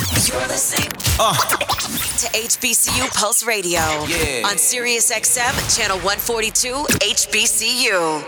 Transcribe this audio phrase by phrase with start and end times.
[0.00, 0.88] You're listening
[1.18, 1.34] uh.
[1.34, 4.46] to HBCU Pulse Radio yeah.
[4.46, 8.24] on Sirius XM, channel 142, HBCU.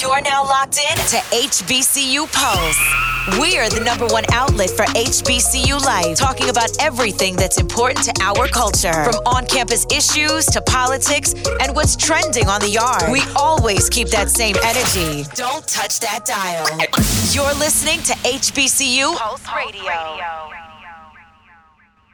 [0.00, 3.06] You're now locked in to HBCU Pulse.
[3.40, 8.12] We are the number one outlet for HBCU life, talking about everything that's important to
[8.22, 11.32] our culture, from on campus issues to politics
[11.62, 13.10] and what's trending on the yard.
[13.10, 15.26] We always keep that same energy.
[15.34, 16.66] Don't touch that dial.
[17.32, 20.50] You're listening to HBCU Pulse Radio.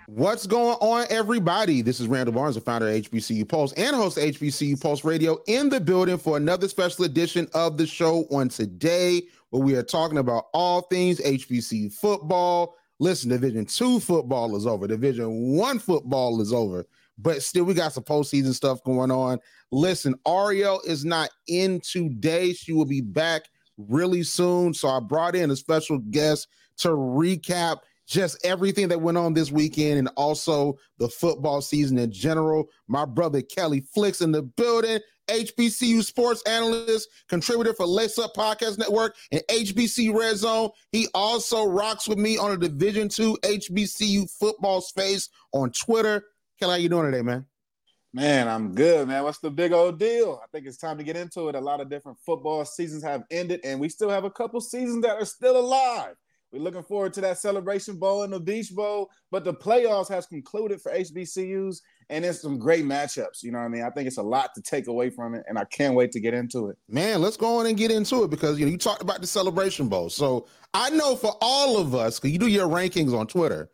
[0.06, 1.82] What's going on, everybody?
[1.82, 5.38] This is Randall Barnes, the founder of HBCU Pulse and host of HBCU Pulse Radio,
[5.48, 9.82] in the building for another special edition of the show on today, where we are
[9.82, 12.76] talking about all things HBCU football.
[13.01, 16.87] Listen, Division Two football is over, Division One football is over,
[17.19, 19.39] but still, we got some postseason stuff going on.
[19.71, 23.43] Listen, Ariel is not in today; she will be back
[23.77, 24.75] really soon.
[24.75, 26.48] So I brought in a special guest
[26.79, 32.13] to recap just everything that went on this weekend and also the football season in
[32.13, 32.69] general.
[32.88, 38.79] My brother Kelly Flicks in the building, HBCU sports analyst, contributor for Lace Up Podcast
[38.79, 40.71] Network and HBC Red Zone.
[40.91, 46.24] He also rocks with me on a Division Two HBCU football space on Twitter.
[46.63, 47.45] Kelly, how you doing today, man?
[48.13, 49.24] Man, I'm good, man.
[49.24, 50.41] What's the big old deal?
[50.41, 51.57] I think it's time to get into it.
[51.57, 55.02] A lot of different football seasons have ended, and we still have a couple seasons
[55.02, 56.15] that are still alive.
[56.52, 60.27] We're looking forward to that celebration bowl and the beach bowl, but the playoffs has
[60.27, 61.79] concluded for HBCUs,
[62.10, 63.43] and it's some great matchups.
[63.43, 63.82] You know what I mean?
[63.82, 66.21] I think it's a lot to take away from it, and I can't wait to
[66.21, 66.76] get into it.
[66.88, 69.26] Man, let's go on and get into it because you know you talked about the
[69.26, 70.10] celebration bowl.
[70.10, 73.69] So I know for all of us, because you do your rankings on Twitter,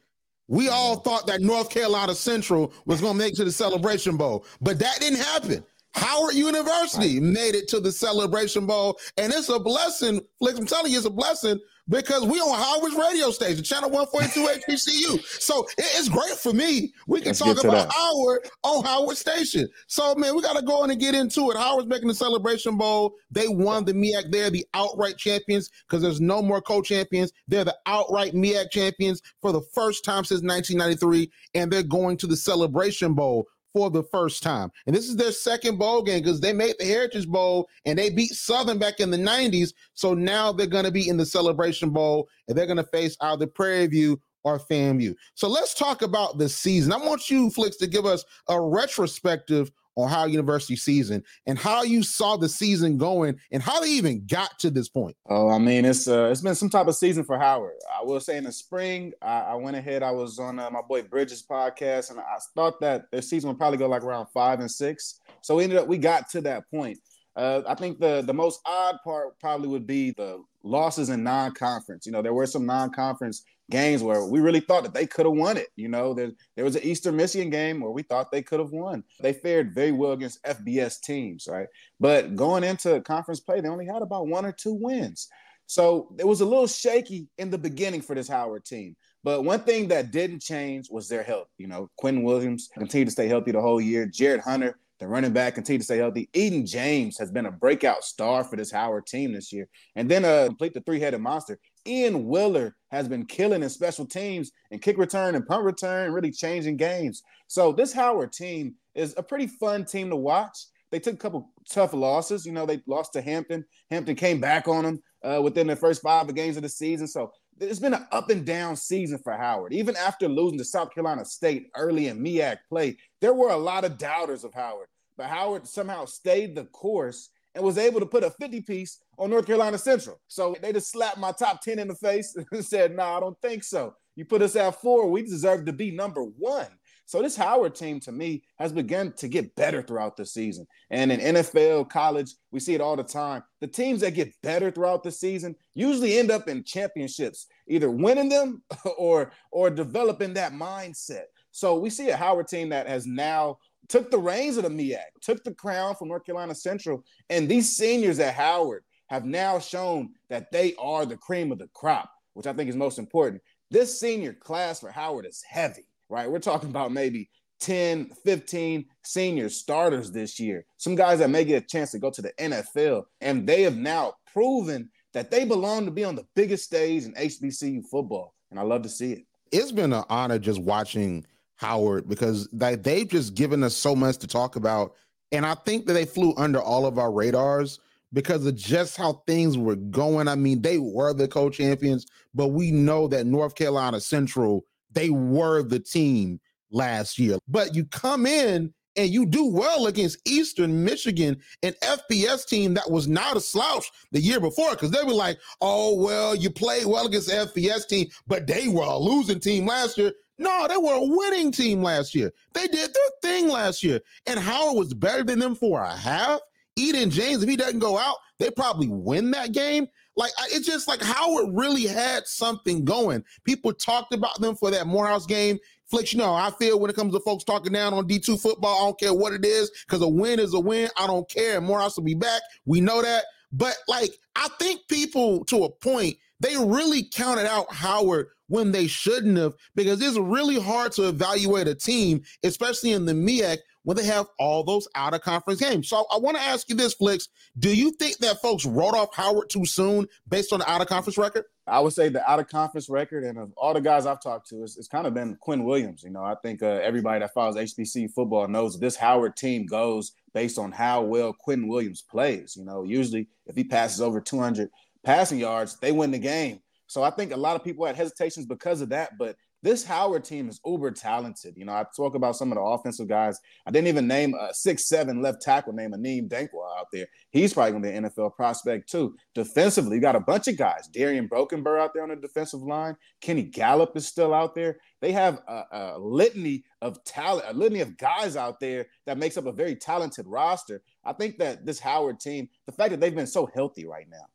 [0.49, 4.17] we all thought that North Carolina Central was going to make it to the celebration
[4.17, 5.65] bowl, but that didn't happen.
[5.95, 10.21] Howard University made it to the celebration bowl, and it's a blessing.
[10.39, 11.59] Flicks, I'm telling you, it's a blessing
[11.89, 15.25] because we on Howard's radio station, channel 142 HBCU.
[15.49, 16.93] So it's great for me.
[17.07, 17.93] We can Let's talk about that.
[17.93, 19.69] Howard on Howard Station.
[19.87, 21.57] So man, we got to go in and get into it.
[21.57, 23.15] Howard's making the celebration bowl.
[23.31, 24.31] They won the MEAC.
[24.31, 27.33] They're the outright champions because there's no more co-champions.
[27.47, 32.27] They're the outright MEAC champions for the first time since 1993, and they're going to
[32.27, 34.71] the celebration bowl for the first time.
[34.87, 38.11] And this is their second bowl game because they made the Heritage Bowl and they
[38.11, 39.73] beat Southern back in the 90s.
[39.95, 43.17] So now they're going to be in the Celebration Bowl and they're going to face
[43.21, 45.15] either Prairie View or FAMU.
[45.35, 46.93] So let's talk about the season.
[46.93, 49.71] I want you, Flicks, to give us a retrospective
[50.07, 54.59] Howard University season and how you saw the season going and how they even got
[54.61, 55.17] to this point.
[55.29, 57.75] Oh, I mean, it's uh, it's been some type of season for Howard.
[57.99, 60.03] I will say in the spring, I, I went ahead.
[60.03, 63.59] I was on uh, my boy Bridges podcast, and I thought that their season would
[63.59, 65.21] probably go like around five and six.
[65.41, 66.99] So we ended up we got to that point.
[67.35, 72.05] Uh, I think the the most odd part probably would be the losses in non-conference.
[72.05, 75.35] You know, there were some non-conference games where we really thought that they could have
[75.35, 75.69] won it.
[75.77, 78.71] You know, there, there was an Eastern Michigan game where we thought they could have
[78.71, 79.05] won.
[79.21, 81.69] They fared very well against FBS teams, right?
[82.01, 85.29] But going into conference play, they only had about one or two wins.
[85.67, 88.97] So it was a little shaky in the beginning for this Howard team.
[89.23, 91.49] But one thing that didn't change was their health.
[91.59, 94.07] You know, Quinn Williams continued to stay healthy the whole year.
[94.07, 96.29] Jarrett Hunter the running back continued to stay healthy.
[96.33, 99.69] Eden James has been a breakout star for this Howard team this year.
[99.95, 101.59] And then uh, complete the three-headed monster.
[101.89, 106.31] Ian Willer has been killing in special teams and kick return and punt return, really
[106.31, 107.23] changing games.
[107.47, 110.67] So this Howard team is a pretty fun team to watch.
[110.91, 112.47] They took a couple tough losses.
[112.47, 113.65] You know, they lost to Hampton.
[113.91, 117.07] Hampton came back on them uh, within the first five games of the season.
[117.07, 119.73] So it's been an up and down season for Howard.
[119.73, 123.85] Even after losing to South Carolina State early in MEAC play, there were a lot
[123.85, 124.89] of doubters of Howard.
[125.17, 129.31] But Howard somehow stayed the course and was able to put a 50 piece on
[129.31, 130.21] North Carolina Central.
[130.29, 133.21] So they just slapped my top 10 in the face and said, No, nah, I
[133.21, 133.95] don't think so.
[134.15, 136.69] You put us at four, we deserve to be number one.
[137.05, 140.67] So this Howard team to me has begun to get better throughout the season.
[140.91, 143.43] And in NFL, college, we see it all the time.
[143.61, 148.29] The teams that get better throughout the season usually end up in championships, either winning
[148.29, 148.63] them
[148.99, 151.25] or or developing that mindset.
[151.51, 154.99] So we see a Howard team that has now took the reins of the MEAC,
[155.21, 160.11] took the crown from North Carolina Central, and these seniors at Howard have now shown
[160.29, 163.43] that they are the cream of the crop, which I think is most important.
[163.71, 166.31] This senior class for Howard is heavy right?
[166.31, 167.31] We're talking about maybe
[167.61, 170.65] 10, 15 senior starters this year.
[170.77, 173.77] Some guys that may get a chance to go to the NFL, and they have
[173.77, 178.35] now proven that they belong to be on the biggest stage in HBCU football.
[178.51, 179.25] And I love to see it.
[179.51, 181.25] It's been an honor just watching
[181.59, 184.95] Howard because they, they've just given us so much to talk about.
[185.33, 187.81] And I think that they flew under all of our radars
[188.13, 190.29] because of just how things were going.
[190.29, 195.63] I mean, they were the co-champions, but we know that North Carolina Central, they were
[195.63, 196.41] the team
[196.71, 197.39] last year.
[197.49, 202.91] But you come in and you do well against Eastern Michigan, an FBS team that
[202.91, 206.87] was not a slouch the year before, because they were like, oh, well, you played
[206.87, 210.13] well against the FBS team, but they were a losing team last year.
[210.39, 212.33] No, they were a winning team last year.
[212.55, 214.01] They did their thing last year.
[214.27, 216.41] And Howard was better than them for a half.
[216.77, 219.89] Eden James, if he doesn't go out, they probably win that game.
[220.15, 223.25] Like it's just like Howard really had something going.
[223.45, 225.59] People talked about them for that Morehouse game.
[225.87, 228.77] Flicks, you know, I feel when it comes to folks talking down on D2 football,
[228.77, 230.91] I don't care what it is, because a win is a win.
[230.99, 231.61] I don't care.
[231.61, 232.43] Morehouse will be back.
[232.67, 233.25] We know that.
[233.53, 238.87] But like, I think people to a point, they really counted out Howard when they
[238.87, 243.97] shouldn't have, because it's really hard to evaluate a team, especially in the MEAC, when
[243.97, 245.89] they have all those out of conference games.
[245.89, 247.29] So I want to ask you this, Flicks.
[247.59, 250.89] Do you think that folks wrote off Howard too soon based on the out of
[250.89, 251.45] conference record?
[251.67, 254.49] I would say the out of conference record, and of all the guys I've talked
[254.49, 256.03] to, it's, it's kind of been Quinn Williams.
[256.03, 260.13] You know, I think uh, everybody that follows HBC football knows this Howard team goes
[260.35, 262.57] based on how well Quinn Williams plays.
[262.59, 264.71] You know, usually if he passes over 200
[265.03, 266.61] passing yards, they win the game.
[266.89, 270.25] So I think a lot of people had hesitations because of that, but this Howard
[270.25, 271.57] team is uber talented.
[271.57, 273.41] You know, I talk about some of the offensive guys.
[273.67, 277.07] I didn't even name a six seven left tackle named Anim Dankwah out there.
[277.31, 279.17] He's probably going to be an NFL prospect too.
[279.35, 280.89] Defensively, you got a bunch of guys.
[280.93, 282.97] Darian Brokenbur out there on the defensive line.
[283.21, 284.79] Kenny Gallop is still out there.
[285.01, 289.37] They have a, a litany of talent, a litany of guys out there that makes
[289.37, 290.83] up a very talented roster.
[291.05, 294.27] I think that this Howard team, the fact that they've been so healthy right now,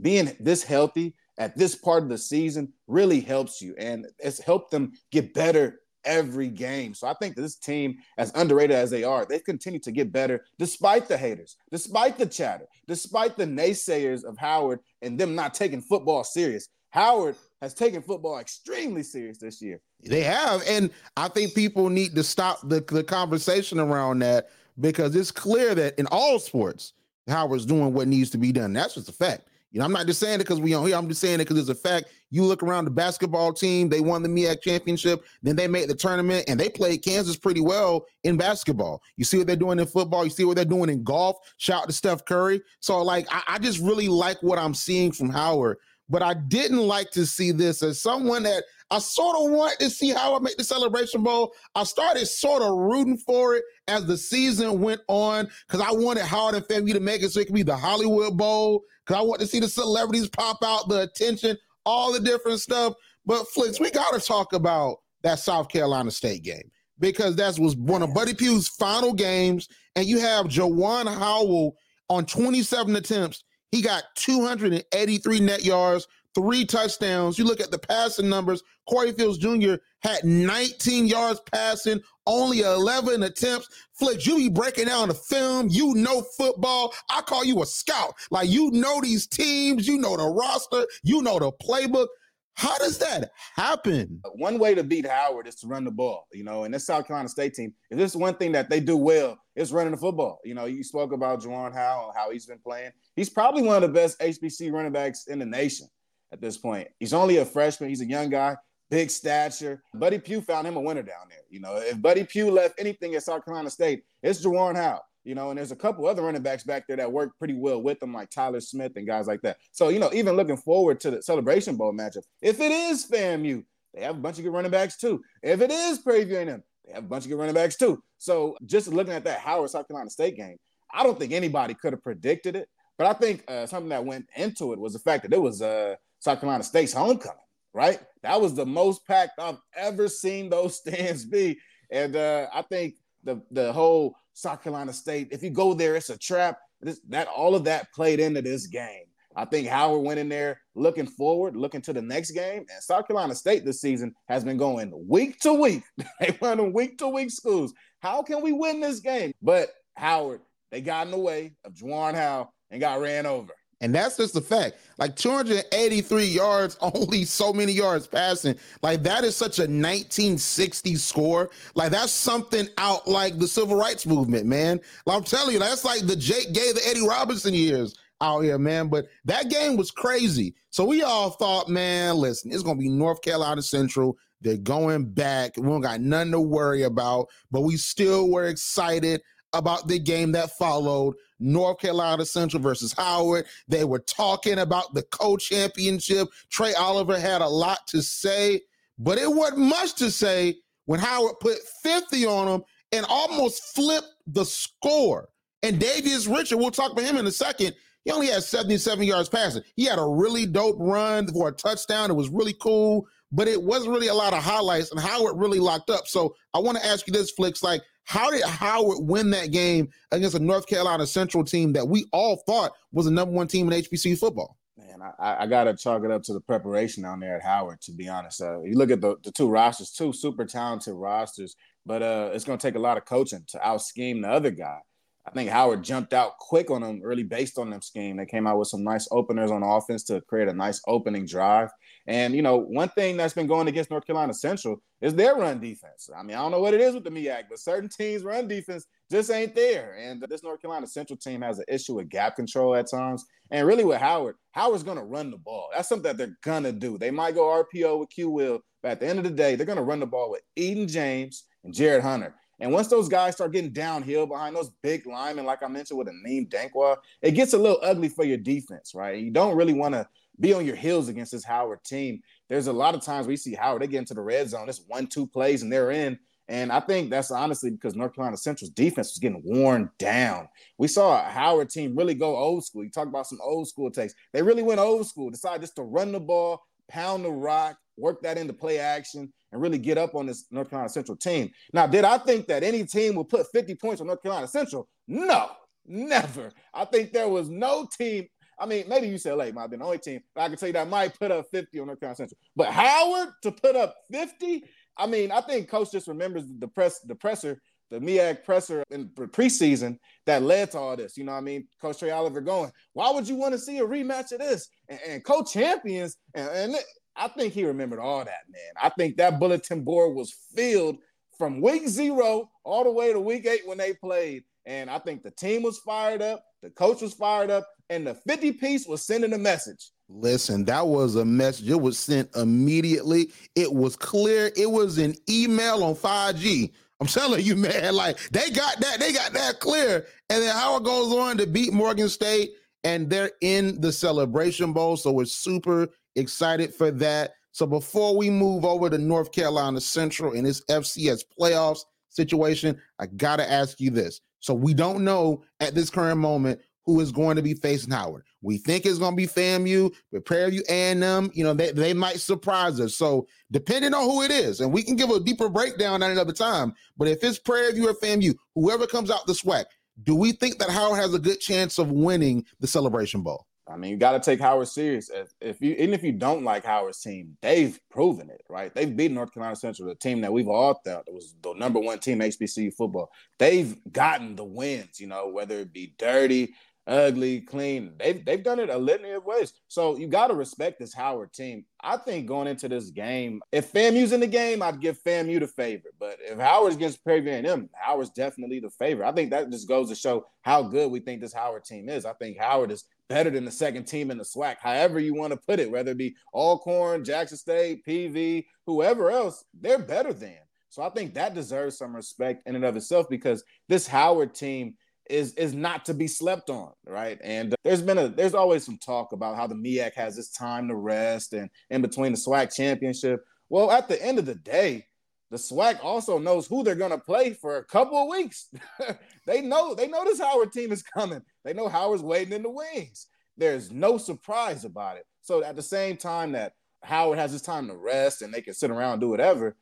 [0.00, 4.70] being this healthy at this part of the season really helps you and it's helped
[4.70, 6.94] them get better every game.
[6.94, 10.44] So I think this team, as underrated as they are, they've continued to get better
[10.58, 15.80] despite the haters, despite the chatter, despite the naysayers of Howard and them not taking
[15.80, 16.68] football serious.
[16.90, 19.80] Howard has taken football extremely serious this year.
[20.02, 20.62] They have.
[20.66, 24.50] And I think people need to stop the, the conversation around that
[24.80, 26.94] because it's clear that in all sports,
[27.28, 28.72] Howard's doing what needs to be done.
[28.72, 29.49] That's just a fact.
[29.72, 30.96] You know, I'm not just saying it because we on here.
[30.96, 32.06] I'm just saying it because it's a fact.
[32.30, 35.94] You look around the basketball team, they won the MEAC championship, then they made the
[35.94, 39.02] tournament, and they played Kansas pretty well in basketball.
[39.16, 41.38] You see what they're doing in football, you see what they're doing in golf.
[41.56, 42.62] Shout out to Steph Curry.
[42.80, 45.78] So, like, I, I just really like what I'm seeing from Howard,
[46.10, 49.88] but I didn't like to see this as someone that I sort of want to
[49.88, 51.52] see how I make the Celebration Bowl.
[51.76, 56.24] I started sort of rooting for it as the season went on because I wanted
[56.24, 59.24] Howard and FAMU to make it so it could be the Hollywood Bowl because I
[59.24, 62.94] want to see the celebrities pop out, the attention, all the different stuff.
[63.24, 67.76] But Flicks, we got to talk about that South Carolina State game because that was
[67.76, 71.76] one of Buddy Pough's final games, and you have Juwan Howell
[72.08, 73.44] on 27 attempts.
[73.70, 77.38] He got 283 net yards, three touchdowns.
[77.38, 79.74] You look at the passing numbers, Corey Fields Jr.
[80.02, 83.68] had 19 yards passing, only 11 attempts.
[83.92, 85.68] Flicks, you be breaking down the film.
[85.70, 86.92] You know football.
[87.08, 88.14] I call you a scout.
[88.30, 92.08] Like you know these teams, you know the roster, you know the playbook.
[92.54, 94.20] How does that happen?
[94.34, 97.06] One way to beat Howard is to run the ball, you know, and this South
[97.06, 100.40] Carolina State team, if there's one thing that they do well, it's running the football.
[100.44, 102.90] You know, you spoke about Juwan Howell, how he's been playing.
[103.16, 105.88] He's probably one of the best HBC running backs in the nation
[106.32, 106.88] at this point.
[106.98, 107.88] He's only a freshman.
[107.88, 108.56] He's a young guy,
[108.90, 109.82] big stature.
[109.94, 111.38] Buddy Pough found him a winner down there.
[111.48, 115.04] You know, if Buddy Pough left anything at South Carolina State, it's Juwan Howell.
[115.24, 117.82] You know, and there's a couple other running backs back there that work pretty well
[117.82, 119.58] with them, like Tyler Smith and guys like that.
[119.72, 123.62] So, you know, even looking forward to the Celebration Bowl matchup, if it is FAMU,
[123.94, 125.22] they have a bunch of good running backs too.
[125.42, 128.02] If it is Prairie A&M, they have a bunch of good running backs too.
[128.18, 130.56] So, just looking at that Howard South Carolina State game,
[130.92, 132.68] I don't think anybody could have predicted it.
[133.00, 135.62] But I think uh, something that went into it was the fact that it was
[135.62, 137.38] uh, South Carolina State's homecoming,
[137.72, 137.98] right?
[138.22, 141.58] That was the most packed I've ever seen those stands be.
[141.90, 146.10] And uh, I think the the whole South Carolina State, if you go there, it's
[146.10, 146.58] a trap.
[146.80, 149.04] This, that all of that played into this game.
[149.36, 152.64] I think Howard went in there looking forward, looking to the next game.
[152.72, 155.82] And South Carolina State this season has been going week to week.
[156.20, 157.72] they running week to week schools.
[158.00, 159.32] How can we win this game?
[159.40, 163.52] But Howard, they got in the way of Juwan Howell and got ran over.
[163.80, 164.76] And that's just the fact.
[164.98, 168.56] Like 283 yards, only so many yards passing.
[168.82, 171.50] Like that is such a 1960 score.
[171.74, 174.80] Like that's something out like the civil rights movement, man.
[175.06, 178.58] Like I'm telling you, that's like the Jake Gay, the Eddie Robinson years out here,
[178.58, 178.88] man.
[178.88, 180.54] But that game was crazy.
[180.68, 184.16] So we all thought, man, listen, it's gonna be North Carolina Central.
[184.42, 185.56] They're going back.
[185.56, 189.20] We don't got nothing to worry about, but we still were excited
[189.52, 193.46] about the game that followed North Carolina Central versus Howard.
[193.68, 196.28] They were talking about the co-championship.
[196.50, 198.60] Trey Oliver had a lot to say,
[198.98, 204.14] but it wasn't much to say when Howard put 50 on him and almost flipped
[204.26, 205.28] the score.
[205.62, 207.74] And Davius Richard, we'll talk about him in a second.
[208.04, 209.62] He only had 77 yards passing.
[209.76, 212.10] He had a really dope run for a touchdown.
[212.10, 215.58] It was really cool, but it wasn't really a lot of highlights and Howard really
[215.58, 216.06] locked up.
[216.06, 219.88] So I want to ask you this, Flicks, like how did Howard win that game
[220.10, 223.70] against a North Carolina Central team that we all thought was the number one team
[223.70, 224.56] in HBCU football?
[224.76, 227.80] Man, I, I got to chalk it up to the preparation down there at Howard,
[227.82, 228.40] to be honest.
[228.40, 231.54] Uh, you look at the, the two rosters, two super talented rosters,
[231.86, 234.50] but uh, it's going to take a lot of coaching to out scheme the other
[234.50, 234.78] guy.
[235.26, 238.16] I think Howard jumped out quick on them, really based on them scheme.
[238.16, 241.68] They came out with some nice openers on offense to create a nice opening drive.
[242.06, 245.60] And you know, one thing that's been going against North Carolina Central is their run
[245.60, 246.08] defense.
[246.16, 248.48] I mean, I don't know what it is with the MEAC, but certain teams' run
[248.48, 249.96] defense just ain't there.
[250.00, 253.24] And this North Carolina Central team has an issue with gap control at times.
[253.50, 255.68] And really with Howard, Howard's gonna run the ball.
[255.74, 256.96] That's something that they're gonna do.
[256.96, 259.66] They might go RPO with Q Will, but at the end of the day, they're
[259.66, 262.34] gonna run the ball with Eden James and Jarrett Hunter.
[262.60, 266.08] And once those guys start getting downhill behind those big linemen, like I mentioned with
[266.08, 269.18] Anim Dankwah, it gets a little ugly for your defense, right?
[269.18, 270.06] You don't really want to
[270.38, 272.20] be on your heels against this Howard team.
[272.48, 274.84] There's a lot of times we see Howard, they get into the red zone, it's
[274.86, 276.18] one, two plays, and they're in.
[276.48, 280.48] And I think that's honestly because North Carolina Central's defense was getting worn down.
[280.78, 282.82] We saw a Howard team really go old school.
[282.82, 284.14] You talk about some old school takes.
[284.32, 288.22] They really went old school, decided just to run the ball, pound the rock, work
[288.22, 291.50] that into play action, and really get up on this North Carolina Central team.
[291.72, 294.88] Now, did I think that any team would put 50 points on North Carolina Central?
[295.08, 295.50] No,
[295.86, 296.50] never.
[296.72, 298.26] I think there was no team.
[298.58, 300.72] I mean, maybe UCLA might have been the only team, but I can tell you
[300.74, 302.38] that might put up 50 on North Carolina Central.
[302.54, 304.64] But Howard to put up 50,
[304.98, 309.08] I mean, I think coach just remembers the press, the presser, the MEAC presser in
[309.08, 311.16] preseason that led to all this.
[311.16, 311.66] You know what I mean?
[311.80, 314.68] Coach Trey Oliver going, why would you want to see a rematch of this?
[314.88, 316.76] And, and co-champions, and, and
[317.20, 318.72] I think he remembered all that, man.
[318.82, 320.96] I think that bulletin board was filled
[321.36, 324.44] from week zero all the way to week eight when they played.
[324.64, 328.14] And I think the team was fired up, the coach was fired up, and the
[328.14, 329.90] 50 piece was sending a message.
[330.08, 331.68] Listen, that was a message.
[331.68, 333.30] It was sent immediately.
[333.54, 334.50] It was clear.
[334.56, 336.72] It was an email on 5G.
[337.00, 340.06] I'm telling you, man, like they got that, they got that clear.
[340.30, 344.96] And then Howard goes on to beat Morgan State, and they're in the celebration bowl.
[344.96, 347.34] So it's super Excited for that.
[347.52, 353.06] So before we move over to North Carolina Central in this FCS playoffs situation, I
[353.06, 354.20] got to ask you this.
[354.40, 358.24] So we don't know at this current moment who is going to be facing Howard.
[358.42, 361.30] We think it's going to be FAMU, Prairie View A&M.
[361.34, 362.96] You know, they, they might surprise us.
[362.96, 366.32] So depending on who it is, and we can give a deeper breakdown at another
[366.32, 366.72] time.
[366.96, 369.66] But if it's Prairie View or FAMU, whoever comes out the SWAC,
[370.04, 373.46] do we think that Howard has a good chance of winning the Celebration Bowl?
[373.70, 375.10] I mean, you got to take Howard serious.
[375.40, 378.74] If, you, even if you don't like Howard's team, they've proven it, right?
[378.74, 381.98] They've beaten North Carolina Central, the team that we've all thought was the number one
[381.98, 383.10] team HBCU football.
[383.38, 386.54] They've gotten the wins, you know, whether it be dirty,
[386.86, 387.92] ugly, clean.
[387.98, 389.52] They've they've done it a litany of ways.
[389.68, 391.64] So you got to respect this Howard team.
[391.80, 395.46] I think going into this game, if FAMU's in the game, I'd give FAMU the
[395.46, 395.94] favorite.
[395.98, 399.08] But if Howard's against Prairie View A&M, Howard's definitely the favorite.
[399.08, 402.04] I think that just goes to show how good we think this Howard team is.
[402.04, 405.32] I think Howard is better than the second team in the SWAC, however you want
[405.32, 410.38] to put it, whether it be Alcorn, Jackson State, PV, whoever else, they're better than.
[410.70, 414.74] So I think that deserves some respect in and of itself because this Howard team
[415.10, 417.18] is is not to be slept on, right?
[417.24, 420.30] And uh, there's been a there's always some talk about how the MEAC has this
[420.30, 423.24] time to rest and in between the SWAC championship.
[423.48, 424.86] Well, at the end of the day,
[425.30, 428.48] the SWAC also knows who they're gonna play for a couple of weeks.
[429.26, 431.22] they know they know this Howard team is coming.
[431.44, 433.06] They know Howard's waiting in the wings.
[433.36, 435.06] There's no surprise about it.
[435.22, 438.54] So at the same time that Howard has his time to rest and they can
[438.54, 439.56] sit around and do whatever,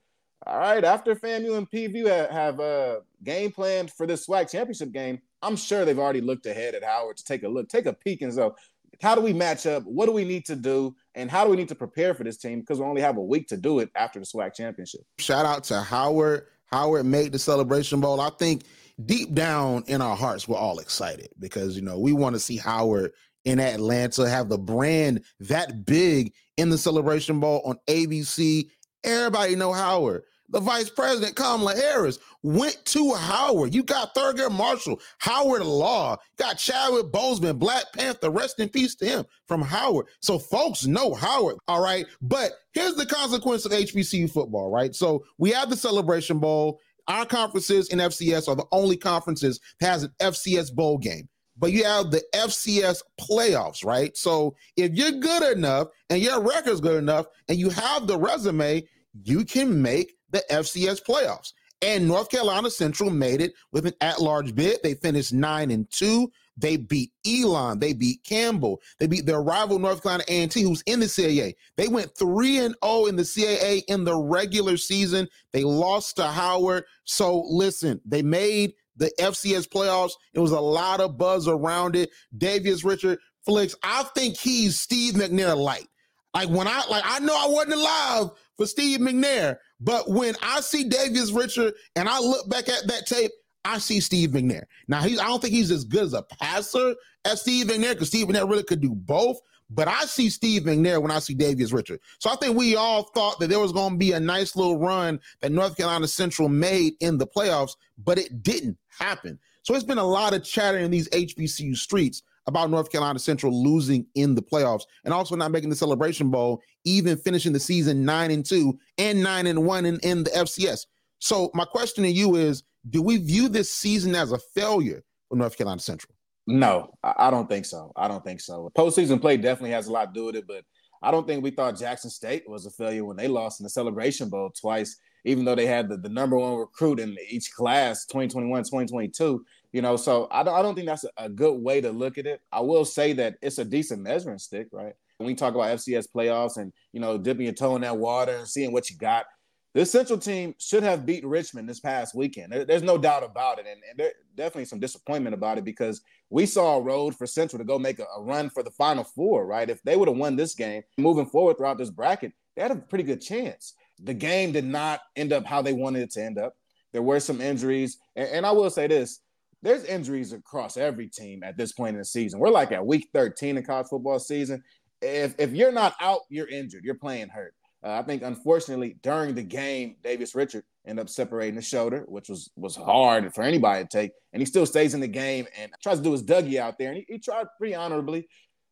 [0.46, 4.92] all right, after FAMU and PVU have, have a game planned for this SWAC championship
[4.92, 7.92] game, I'm sure they've already looked ahead at Howard to take a look, take a
[7.92, 8.56] peek and so
[9.00, 9.84] how do we match up?
[9.84, 10.94] What do we need to do?
[11.14, 12.60] And how do we need to prepare for this team?
[12.60, 15.02] Because we only have a week to do it after the SWAC championship.
[15.18, 16.46] Shout out to Howard.
[16.66, 18.20] Howard made the celebration bowl.
[18.20, 18.64] I think
[19.04, 22.56] deep down in our hearts, we're all excited because you know we want to see
[22.56, 23.12] Howard
[23.44, 28.68] in Atlanta have the brand that big in the celebration bowl on ABC.
[29.04, 33.74] Everybody know Howard the vice president, Kamala Harris, went to Howard.
[33.74, 39.06] You got Thurgood Marshall, Howard Law, got Chadwick Boseman, Black Panther, rest in peace to
[39.06, 40.06] him from Howard.
[40.20, 42.06] So folks know Howard, all right?
[42.22, 44.94] But here's the consequence of HBCU football, right?
[44.94, 46.80] So we have the Celebration Bowl.
[47.08, 51.28] Our conferences in FCS are the only conferences that has an FCS bowl game.
[51.58, 54.16] but you have the FCS playoffs, right?
[54.16, 58.86] So if you're good enough and your record's good enough and you have the resume,
[59.24, 61.52] you can make the FCS playoffs.
[61.80, 64.78] And North Carolina Central made it with an at-large bid.
[64.82, 66.30] They finished nine and two.
[66.56, 67.78] They beat Elon.
[67.78, 68.80] They beat Campbell.
[68.98, 71.54] They beat their rival North Carolina A&T, who's in the CAA.
[71.76, 75.28] They went three and zero oh in the CAA in the regular season.
[75.52, 76.84] They lost to Howard.
[77.04, 80.12] So listen, they made the FCS playoffs.
[80.34, 82.10] It was a lot of buzz around it.
[82.36, 83.76] Davius Richard, Flicks.
[83.84, 85.86] I think he's Steve McNair light.
[86.34, 90.60] Like when I like I know I wasn't alive for Steve McNair, but when I
[90.60, 93.30] see Davius Richard and I look back at that tape,
[93.64, 94.64] I see Steve McNair.
[94.88, 96.94] Now he's I don't think he's as good as a passer
[97.24, 99.38] as Steve McNair because Steve McNair really could do both.
[99.70, 102.00] But I see Steve McNair when I see Davius Richard.
[102.20, 104.78] So I think we all thought that there was going to be a nice little
[104.78, 109.38] run that North Carolina Central made in the playoffs, but it didn't happen.
[109.62, 113.52] So it's been a lot of chatter in these HBCU streets about North Carolina Central
[113.52, 118.04] losing in the playoffs and also not making the Celebration Bowl, even finishing the season
[118.04, 120.86] nine and two and nine and one in, in the FCS.
[121.18, 125.36] So my question to you is: Do we view this season as a failure for
[125.36, 126.14] North Carolina Central?
[126.46, 127.92] No, I don't think so.
[127.94, 128.70] I don't think so.
[128.74, 130.64] Postseason play definitely has a lot to do with it, but
[131.02, 133.70] I don't think we thought Jackson State was a failure when they lost in the
[133.70, 138.06] Celebration Bowl twice, even though they had the, the number one recruit in each class,
[138.06, 139.44] 2021, 2022.
[139.72, 142.26] You know, so I don't, I don't think that's a, good way to look at
[142.26, 142.40] it.
[142.50, 144.94] I will say that it's a decent measuring stick, right?
[145.18, 148.36] When we talk about FCS playoffs and, you know, dipping your toe in that water
[148.36, 149.26] and seeing what you got,
[149.74, 152.52] this Central team should have beat Richmond this past weekend.
[152.52, 153.66] there's no doubt about it.
[153.66, 157.58] And, and there's definitely some disappointment about it because we saw a road for Central
[157.58, 159.68] to go make a, a run for the Final Four, right?
[159.68, 162.76] If they would have won this game moving forward throughout this bracket, they had a
[162.76, 163.74] pretty good chance.
[164.02, 166.54] The game did not end up how they wanted it to end up.
[166.92, 167.98] There were some injuries.
[168.16, 169.20] and, and I will say this
[169.62, 172.38] there's injuries across every team at this point in the season.
[172.38, 174.62] We're like at week 13 in college football season.
[175.02, 176.84] If, if you're not out, you're injured.
[176.84, 177.54] You're playing hurt.
[177.82, 182.28] Uh, I think unfortunately during the game, Davius Richard ended up separating the shoulder, which
[182.28, 184.10] was was hard for anybody to take.
[184.32, 186.88] And he still stays in the game and tries to do his Dougie out there,
[186.88, 188.26] and he, he tried pretty honorably.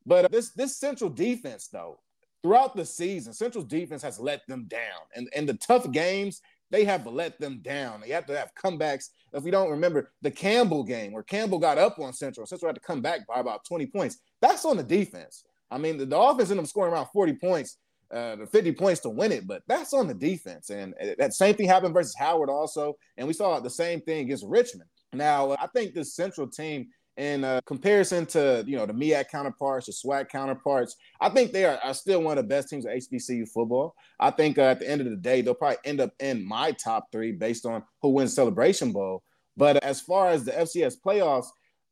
[0.04, 2.00] But uh, this this Central defense, though,
[2.42, 6.84] throughout the season, Central's defense has let them down, and and the tough games they
[6.84, 8.00] have to let them down.
[8.00, 9.10] They have to have comebacks.
[9.32, 12.76] If we don't remember the Campbell game where Campbell got up on Central, Central had
[12.76, 14.18] to come back by about 20 points.
[14.40, 15.44] That's on the defense.
[15.70, 17.78] I mean, the, the offense ended up scoring around 40 points
[18.10, 20.70] uh, 50 points to win it, but that's on the defense.
[20.70, 22.94] And uh, that same thing happened versus Howard also.
[23.16, 24.88] And we saw the same thing against Richmond.
[25.12, 29.86] Now, I think this central team, in uh, comparison to you know the MEAC counterparts,
[29.86, 32.92] the SWAC counterparts, I think they are, are still one of the best teams of
[32.92, 33.94] HBCU football.
[34.20, 36.72] I think uh, at the end of the day, they'll probably end up in my
[36.72, 39.22] top three based on who wins Celebration Bowl.
[39.56, 41.46] But as far as the FCS playoffs,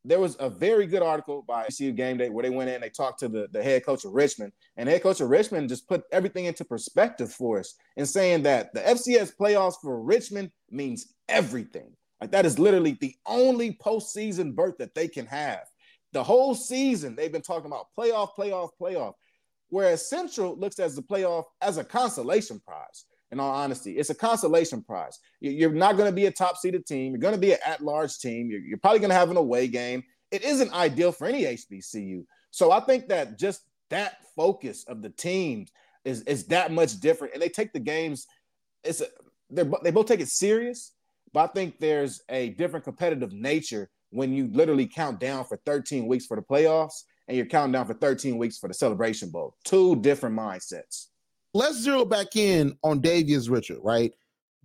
[0.04, 2.90] there was a very good article by CU Game Day where they went in, they
[2.90, 6.04] talked to the, the head coach of Richmond, and head coach of Richmond just put
[6.12, 11.96] everything into perspective for us in saying that the FCS playoffs for Richmond means everything.
[12.24, 15.60] Like that is literally the only postseason berth that they can have.
[16.14, 19.12] The whole season they've been talking about playoff, playoff, playoff.
[19.68, 23.98] Whereas Central looks as the playoff as a consolation prize in all honesty.
[23.98, 25.18] It's a consolation prize.
[25.40, 27.12] You're not going to be a top seeded team.
[27.12, 28.48] You're going to be an at large team.
[28.48, 30.02] You're, probably going to have an away game.
[30.30, 32.24] It isn't ideal for any HBCU.
[32.52, 33.60] So I think that just
[33.90, 35.70] that focus of the teams
[36.06, 37.34] is, is that much different.
[37.34, 38.26] And they take the games,
[38.82, 39.08] it's a,
[39.50, 40.93] they both take it serious,
[41.34, 46.06] but I think there's a different competitive nature when you literally count down for 13
[46.06, 49.54] weeks for the playoffs and you're counting down for 13 weeks for the celebration bowl.
[49.64, 51.08] Two different mindsets
[51.54, 54.12] let's zero back in on Davius Richard, right?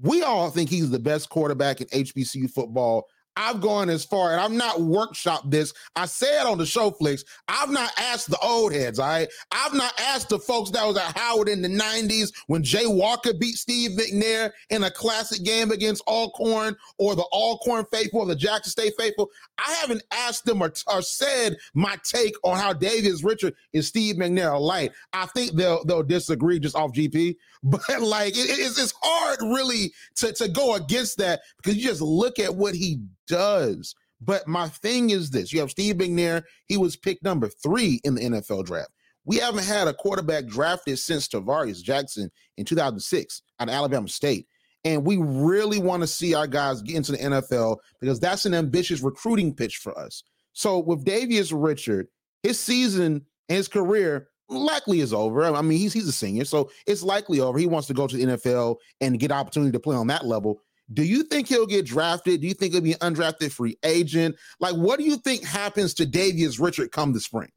[0.01, 3.05] We all think he's the best quarterback in HBCU football
[3.39, 5.73] I've gone as far, and I'm not workshop this.
[5.95, 9.29] I said on the show flicks, I've not asked the old heads, all right?
[9.49, 13.33] I've not asked the folks that was at Howard in the 90s when Jay Walker
[13.33, 18.35] beat Steve McNair in a classic game against Alcorn or the Alcorn faithful or the
[18.35, 19.29] Jackson State faithful.
[19.57, 24.17] I haven't asked them or, or said my take on how Davius Richard is Steve
[24.17, 24.91] McNair light.
[25.13, 29.93] I think they'll they'll disagree just off GP, but like it, it's, it's hard really
[30.15, 33.95] to, to go against that because you just look at what he does.
[34.21, 38.15] But my thing is this you have Steve McNair, he was picked number three in
[38.15, 38.91] the NFL draft.
[39.25, 44.47] We haven't had a quarterback drafted since Tarvaris Jackson in 2006 at Alabama State.
[44.85, 48.53] And we really want to see our guys get into the NFL because that's an
[48.53, 50.23] ambitious recruiting pitch for us.
[50.53, 52.07] So with Davius Richard,
[52.43, 55.43] his season and his career likely is over.
[55.43, 57.59] I mean, he's he's a senior, so it's likely over.
[57.59, 60.61] He wants to go to the NFL and get opportunity to play on that level.
[60.91, 62.41] Do you think he'll get drafted?
[62.41, 64.35] Do you think he'll be undrafted free agent?
[64.59, 67.51] Like, what do you think happens to Davius Richard come the spring?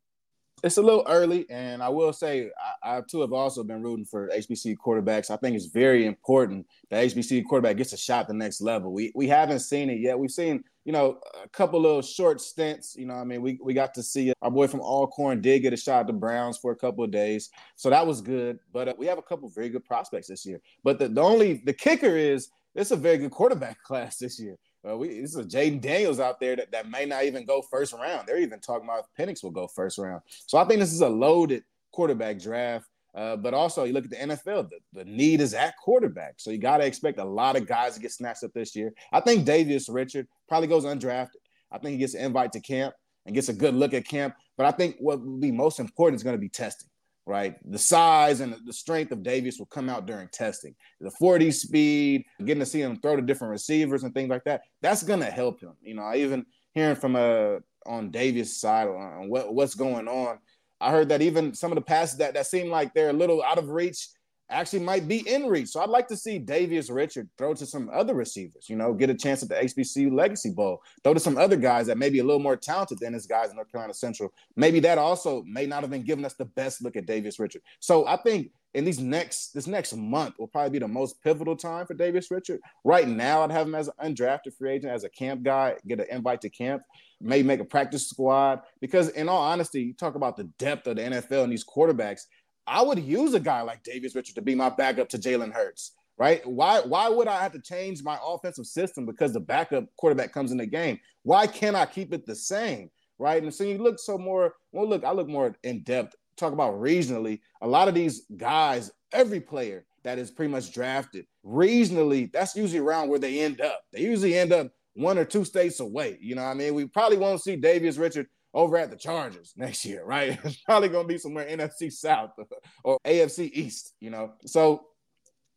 [0.63, 2.51] It's a little early, and I will say
[2.85, 5.29] I, I too have also been rooting for HBC quarterbacks.
[5.29, 8.93] I think it's very important that HBC quarterback gets a shot at the next level.
[8.93, 10.17] We we haven't seen it yet.
[10.17, 12.95] We've seen you know a couple little short stints.
[12.97, 15.73] You know, I mean, we we got to see our boy from Alcorn did get
[15.73, 18.61] a shot at the Browns for a couple of days, so that was good.
[18.73, 20.61] But uh, we have a couple very good prospects this year.
[20.85, 24.57] But the, the only the kicker is it's a very good quarterback class this year.
[24.89, 27.93] Uh, we this is Jayden Daniels out there that, that may not even go first
[27.93, 28.27] round.
[28.27, 30.23] They're even talking about if Penix will go first round.
[30.47, 32.87] So I think this is a loaded quarterback draft.
[33.15, 36.35] Uh, but also, you look at the NFL, the, the need is at quarterback.
[36.39, 38.95] So you got to expect a lot of guys to get snatched up this year.
[39.13, 41.29] I think Davius Richard probably goes undrafted.
[41.71, 42.95] I think he gets an invite to camp
[43.27, 44.35] and gets a good look at camp.
[44.57, 46.89] But I think what will be most important is going to be testing
[47.27, 47.55] right?
[47.71, 50.75] The size and the strength of Davius will come out during testing.
[51.01, 54.63] The 40 speed, getting to see him throw to different receivers and things like that,
[54.81, 55.75] that's gonna help him.
[55.83, 60.09] You know, I even hearing from a uh, on Davius' side on what, what's going
[60.09, 60.39] on.
[60.81, 63.43] I heard that even some of the passes that, that seem like they're a little
[63.43, 64.09] out of reach
[64.53, 65.69] actually might be in reach.
[65.69, 69.11] So I'd like to see Davius Richard throw to some other receivers, you know, get
[69.11, 72.21] a chance at the HBCU Legacy Bowl, throw to some other guys that may be
[72.21, 74.33] a little more talented than his guys in North Carolina Central.
[74.57, 77.63] Maybe that also may not have been giving us the best look at Davius Richard.
[77.81, 81.57] So I think in these next this next month will probably be the most pivotal
[81.57, 82.61] time for Davius Richard.
[82.85, 86.01] Right now, I'd have him as an undrafted free agent, as a camp guy, get
[86.01, 86.83] an invite to camp,
[87.21, 88.63] maybe make a practice squad.
[88.81, 92.23] Because in all honesty, you talk about the depth of the NFL and these quarterbacks.
[92.67, 95.93] I would use a guy like Davius Richard to be my backup to Jalen Hurts,
[96.17, 96.47] right?
[96.47, 100.53] Why why would I have to change my offensive system because the backup quarterback comes
[100.53, 101.01] in the game?
[101.23, 102.91] Why can't I keep it the same?
[103.19, 103.43] Right.
[103.43, 106.75] And so you look so more, well, look, I look more in depth, talk about
[106.75, 107.41] regionally.
[107.61, 112.81] A lot of these guys, every player that is pretty much drafted regionally, that's usually
[112.81, 113.85] around where they end up.
[113.93, 116.19] They usually end up one or two states away.
[116.21, 116.75] You know what I mean?
[116.75, 120.39] We probably won't see Davius Richard over at the Chargers next year, right?
[120.45, 122.31] It's probably going to be somewhere NFC South
[122.85, 124.33] or AFC East, you know.
[124.47, 124.87] So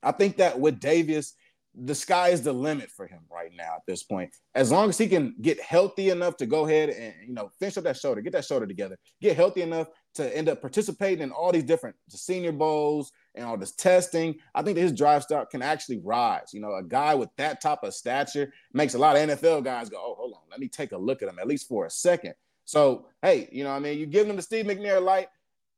[0.02, 1.34] I think that with Davius,
[1.78, 4.34] the sky is the limit for him right now at this point.
[4.54, 7.78] As long as he can get healthy enough to go ahead and you know finish
[7.78, 11.32] up that shoulder, get that shoulder together, get healthy enough to end up participating in
[11.32, 14.36] all these different the senior bowls and all this testing.
[14.54, 16.54] I think that his drive start can actually rise.
[16.54, 19.90] You know, a guy with that type of stature makes a lot of NFL guys
[19.90, 21.90] go, "Oh, hold on, let me take a look at him at least for a
[21.90, 22.36] second.
[22.66, 23.98] So, hey, you know I mean?
[23.98, 25.28] You give him the Steve McNair light.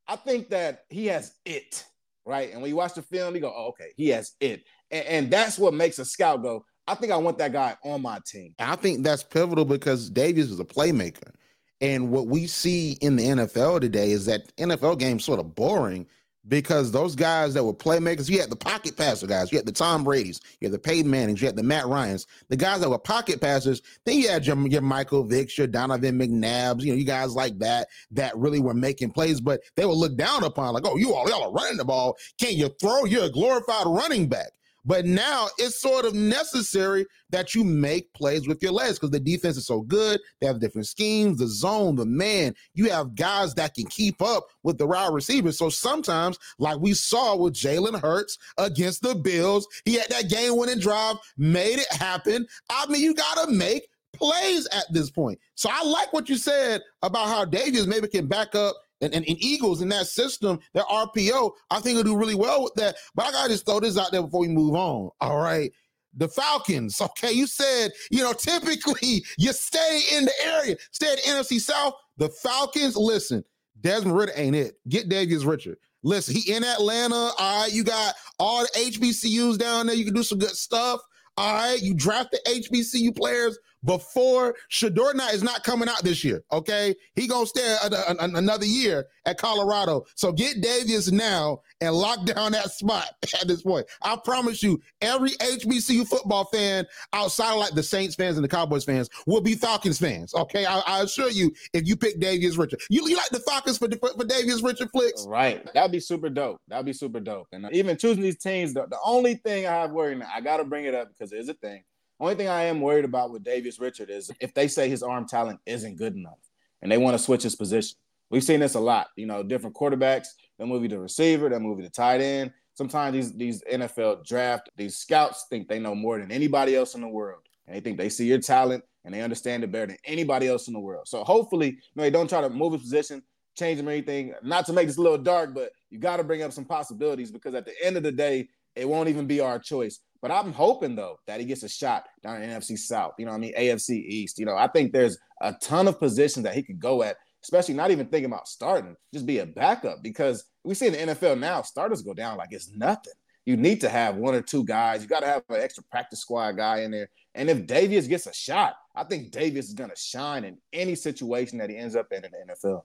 [0.08, 1.86] I think that he has it,
[2.26, 2.52] right?
[2.52, 4.64] And when you watch the film, you go, oh, okay, he has it.
[4.90, 8.02] And, and that's what makes a scout go, I think I want that guy on
[8.02, 8.56] my team.
[8.60, 11.34] I think that's pivotal because Davius is a playmaker.
[11.82, 16.08] And what we see in the NFL today is that NFL game sort of boring
[16.48, 19.72] because those guys that were playmakers, you had the pocket passer guys, you had the
[19.72, 22.90] Tom Brady's, you had the Peyton Mannings, you had the Matt Ryans, the guys that
[22.90, 23.82] were pocket passers.
[24.06, 27.58] Then you had your, your Michael Vicks, your Donovan McNabbs, you know, you guys like
[27.60, 31.14] that that really were making plays, but they were looked down upon like, oh, you
[31.14, 32.18] all y'all are running the ball.
[32.40, 33.06] Can't you throw?
[33.06, 34.52] You're a glorified running back.
[34.88, 39.20] But now it's sort of necessary that you make plays with your legs because the
[39.20, 40.22] defense is so good.
[40.40, 42.56] They have different schemes, the zone, the man.
[42.74, 45.58] You have guys that can keep up with the wide receivers.
[45.58, 50.56] So sometimes, like we saw with Jalen Hurts against the Bills, he had that game
[50.56, 52.48] winning drive, made it happen.
[52.70, 55.38] I mean, you got to make plays at this point.
[55.56, 59.26] So I like what you said about how Davius maybe can back up and, and,
[59.28, 62.96] and, Eagles in that system, their RPO, I think will do really well with that.
[63.16, 65.12] But I gotta just throw this out there before we move on.
[65.22, 65.72] All right.
[66.16, 71.20] The Falcons, okay, you said, you know, typically you stay in the area, stay at
[71.20, 71.94] NFC South.
[72.18, 73.44] The Falcons, listen,
[73.82, 74.80] Desmond Ridder ain't it.
[74.90, 75.78] Get Davius Richard.
[76.04, 77.32] Listen, he in Atlanta.
[77.38, 79.96] All right, you got all the HBCUs down there.
[79.96, 81.02] You can do some good stuff.
[81.38, 86.24] All right, you draft the HBCU players before Shedeur Knight is not coming out this
[86.24, 86.44] year.
[86.52, 90.06] Okay, he gonna stay a, a, a, another year at Colorado.
[90.16, 93.08] So get Davius now and lock down that spot
[93.42, 93.86] at this point.
[94.02, 98.50] I promise you, every HBCU football fan outside of like the Saints fans and the
[98.50, 100.34] Cowboys fans will be Falcons fans.
[100.34, 103.78] Okay, I, I assure you, if you pick Davius Richard, you, you like the Falcons
[103.78, 105.64] for, for, for Davius Richard flicks, right?
[105.74, 106.62] That'd be super dope.
[106.68, 107.48] That'd be super dope.
[107.52, 110.64] And even choosing these teams, the, the only thing I have worrying, I got to
[110.64, 111.84] bring it up because it's a thing.
[112.20, 115.28] Only thing I am worried about with Davius Richard is if they say his arm
[115.28, 116.40] talent isn't good enough
[116.82, 117.98] and they want to switch his position.
[118.30, 119.08] We've seen this a lot.
[119.16, 120.28] You know, different quarterbacks,
[120.58, 122.52] they move you to receiver, they move you to tight end.
[122.74, 127.02] Sometimes these these NFL draft, these scouts think they know more than anybody else in
[127.02, 127.42] the world.
[127.66, 130.68] And they think they see your talent and they understand it better than anybody else
[130.68, 131.08] in the world.
[131.08, 133.24] So hopefully, you know, they don't try to move his position,
[133.58, 134.34] change him or anything.
[134.44, 137.32] Not to make this a little dark, but you got to bring up some possibilities
[137.32, 140.00] because at the end of the day, it won't even be our choice.
[140.22, 143.14] But I'm hoping though that he gets a shot down in NFC South.
[143.18, 144.40] You know, I mean AFC East.
[144.40, 147.76] You know, I think there's a ton of positions that he could go at, especially
[147.76, 151.40] not even thinking about starting, just be a backup because we see in the NFL
[151.40, 153.14] now starters go down like it's nothing.
[153.46, 155.02] You need to have one or two guys.
[155.02, 157.10] You got to have an extra practice squad guy in there.
[157.34, 160.96] And if Davius gets a shot, I think Davius is going to shine in any
[160.96, 162.82] situation that he ends up in in the NFL.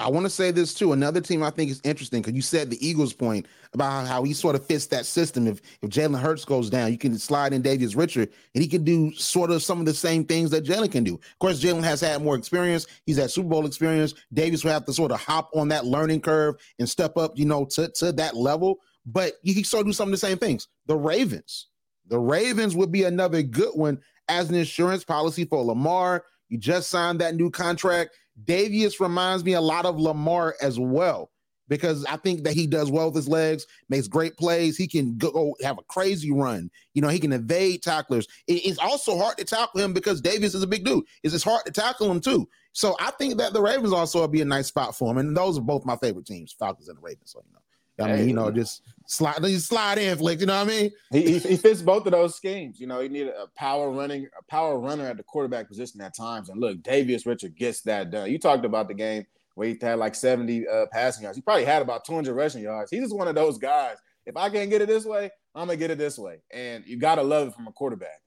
[0.00, 0.94] I want to say this too.
[0.94, 4.32] Another team I think is interesting because you said the Eagles' point about how he
[4.32, 5.46] sort of fits that system.
[5.46, 8.82] If if Jalen Hurts goes down, you can slide in Davius Richard, and he can
[8.82, 11.14] do sort of some of the same things that Jalen can do.
[11.14, 12.86] Of course, Jalen has had more experience.
[13.04, 14.14] He's had Super Bowl experience.
[14.34, 17.44] Davius will have to sort of hop on that learning curve and step up, you
[17.44, 18.78] know, to, to that level.
[19.04, 20.68] But he can sort of do some of the same things.
[20.86, 21.66] The Ravens,
[22.08, 26.24] the Ravens would be another good one as an insurance policy for Lamar.
[26.48, 31.30] You just signed that new contract Davius reminds me a lot of Lamar as well
[31.70, 34.76] because I think that he does well with his legs, makes great plays.
[34.76, 36.68] He can go have a crazy run.
[36.94, 38.26] You know, he can evade tacklers.
[38.48, 41.04] it's also hard to tackle him because Davius is a big dude.
[41.22, 42.48] It's just hard to tackle him too.
[42.72, 45.18] So I think that the Ravens also would be a nice spot for him.
[45.18, 47.30] And those are both my favorite teams, Falcons and the Ravens.
[47.30, 47.59] So you know.
[48.00, 50.40] I mean, you know, just slide, just slide in, flick.
[50.40, 50.90] You know what I mean?
[51.12, 52.80] He, he, fits both of those schemes.
[52.80, 56.16] You know, you need a power running, a power runner at the quarterback position at
[56.16, 56.48] times.
[56.48, 58.30] And look, Davius Richard gets that done.
[58.30, 61.36] You talked about the game where he had like 70 uh, passing yards.
[61.36, 62.90] He probably had about 200 rushing yards.
[62.90, 63.96] He's just one of those guys.
[64.26, 66.40] If I can't get it this way, I'm gonna get it this way.
[66.52, 68.20] And you gotta love it from a quarterback.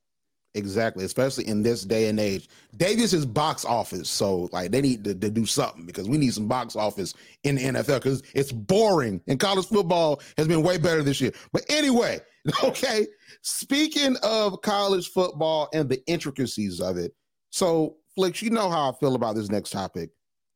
[0.55, 2.47] Exactly, especially in this day and age.
[2.77, 6.31] Davius is box office, so like they need to, to, do something because we need
[6.31, 10.77] some box office in the NFL because it's boring and college football has been way
[10.77, 11.31] better this year.
[11.53, 12.19] But anyway,
[12.63, 13.07] okay.
[13.41, 17.15] Speaking of college football and the intricacies of it,
[17.49, 20.11] so Flicks, you know how I feel about this next topic: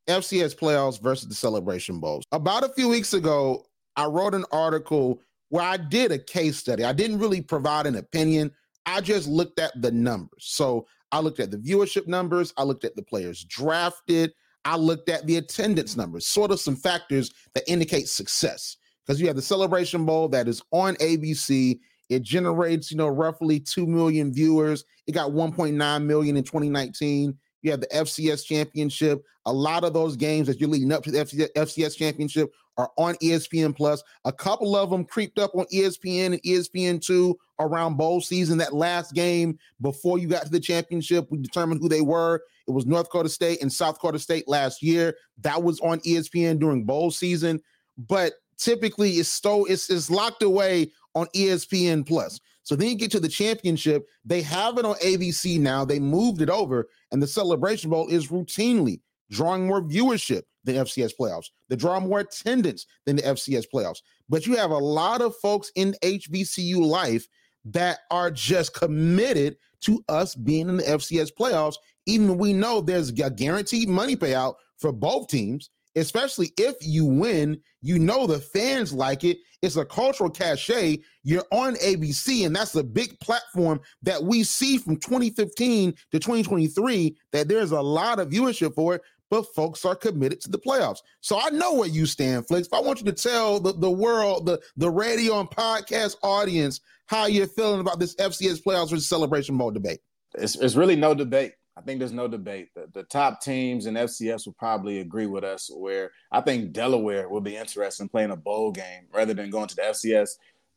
[0.07, 2.23] FCS playoffs versus the Celebration Bowls.
[2.31, 6.83] About a few weeks ago, I wrote an article where I did a case study.
[6.83, 8.51] I didn't really provide an opinion.
[8.87, 10.45] I just looked at the numbers.
[10.45, 14.33] So I looked at the viewership numbers, I looked at the players drafted,
[14.65, 18.77] I looked at the attendance numbers, sort of some factors that indicate success.
[19.05, 21.79] Because you have the Celebration Bowl that is on ABC.
[22.09, 24.83] It generates, you know, roughly 2 million viewers.
[25.05, 27.37] It got 1.9 million in 2019.
[27.61, 29.23] You have the FCS championship.
[29.45, 33.15] A lot of those games that you're leading up to the FCS championship are on
[33.15, 34.03] ESPN Plus.
[34.25, 38.57] A couple of them creeped up on ESPN and ESPN2 around bowl season.
[38.57, 42.41] That last game before you got to the championship, we determined who they were.
[42.67, 45.15] It was North Dakota State and South Dakota State last year.
[45.39, 47.61] That was on ESPN during bowl season.
[47.97, 52.39] But typically it's still it's, it's locked away on ESPN Plus.
[52.63, 55.85] So then you get to the championship, they have it on ABC now.
[55.85, 58.99] They moved it over, and the Celebration Bowl is routinely
[59.31, 61.47] drawing more viewership than FCS playoffs.
[61.69, 64.01] They draw more attendance than the FCS playoffs.
[64.29, 67.27] But you have a lot of folks in HBCU life
[67.65, 71.75] that are just committed to us being in the FCS playoffs,
[72.05, 77.59] even we know there's a guaranteed money payout for both teams especially if you win,
[77.81, 79.37] you know the fans like it.
[79.63, 80.99] It's a cultural cachet.
[81.23, 87.17] You're on ABC, and that's a big platform that we see from 2015 to 2023
[87.33, 90.99] that there's a lot of viewership for it, but folks are committed to the playoffs.
[91.21, 92.67] So I know where you stand, Flicks.
[92.71, 97.25] I want you to tell the, the world, the, the radio and podcast audience, how
[97.25, 99.99] you're feeling about this FCS playoffs versus celebration bowl debate.
[100.35, 101.53] It's, it's really no debate.
[101.77, 102.69] I think there's no debate.
[102.75, 105.69] The, the top teams in FCS will probably agree with us.
[105.71, 109.67] Where I think Delaware will be interested in playing a bowl game rather than going
[109.67, 110.29] to the FCS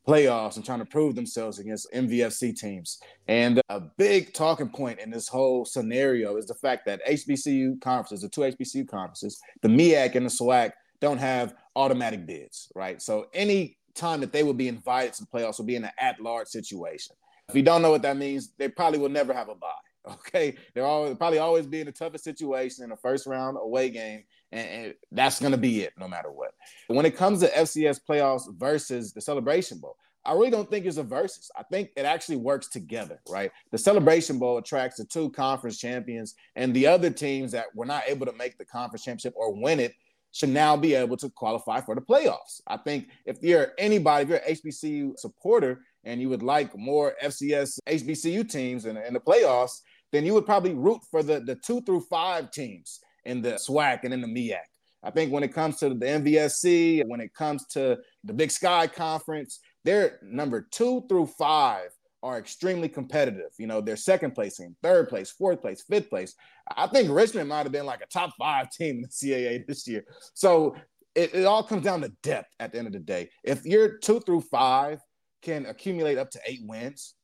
[0.07, 3.01] playoffs and trying to prove themselves against MVFC teams.
[3.29, 8.23] And a big talking point in this whole scenario is the fact that HBCU conferences,
[8.23, 13.01] the two HBCU conferences, the MEAC and the SWAC, don't have automatic bids, right?
[13.01, 15.93] So any time that they will be invited to the playoffs will be in an
[15.99, 17.17] at-large situation.
[17.49, 19.69] If you don't know what that means, they probably will never have a bye.
[20.09, 23.91] Okay, they're all probably always be in the toughest situation in a first round away
[23.91, 26.53] game, and, and that's going to be it no matter what.
[26.89, 30.97] When it comes to FCS playoffs versus the Celebration Bowl, I really don't think it's
[30.97, 31.51] a versus.
[31.57, 33.51] I think it actually works together, right?
[33.73, 38.05] The Celebration Bowl attracts the two conference champions, and the other teams that were not
[38.07, 39.93] able to make the conference championship or win it
[40.33, 42.61] should now be able to qualify for the playoffs.
[42.67, 47.15] I think if you're anybody, if you're an HBCU supporter and you would like more
[47.23, 49.81] FCS HBCU teams in, in the playoffs,
[50.13, 54.01] then you would probably root for the, the two through five teams in the SWAC
[54.05, 54.59] and in the MEAC.
[55.03, 58.87] I think when it comes to the MVFC, when it comes to the Big Sky
[58.87, 61.91] Conference, they're number two through five
[62.23, 63.51] are extremely competitive.
[63.59, 66.35] You know, they're second placing, third place, fourth place, fifth place.
[66.77, 69.89] I think Richmond might have been like a top five team in the CAA this
[69.89, 70.05] year.
[70.35, 70.77] So
[71.15, 73.31] it, it all comes down to depth at the end of the day.
[73.43, 75.01] If you're two through five,
[75.43, 77.15] can accumulate up to eight wins,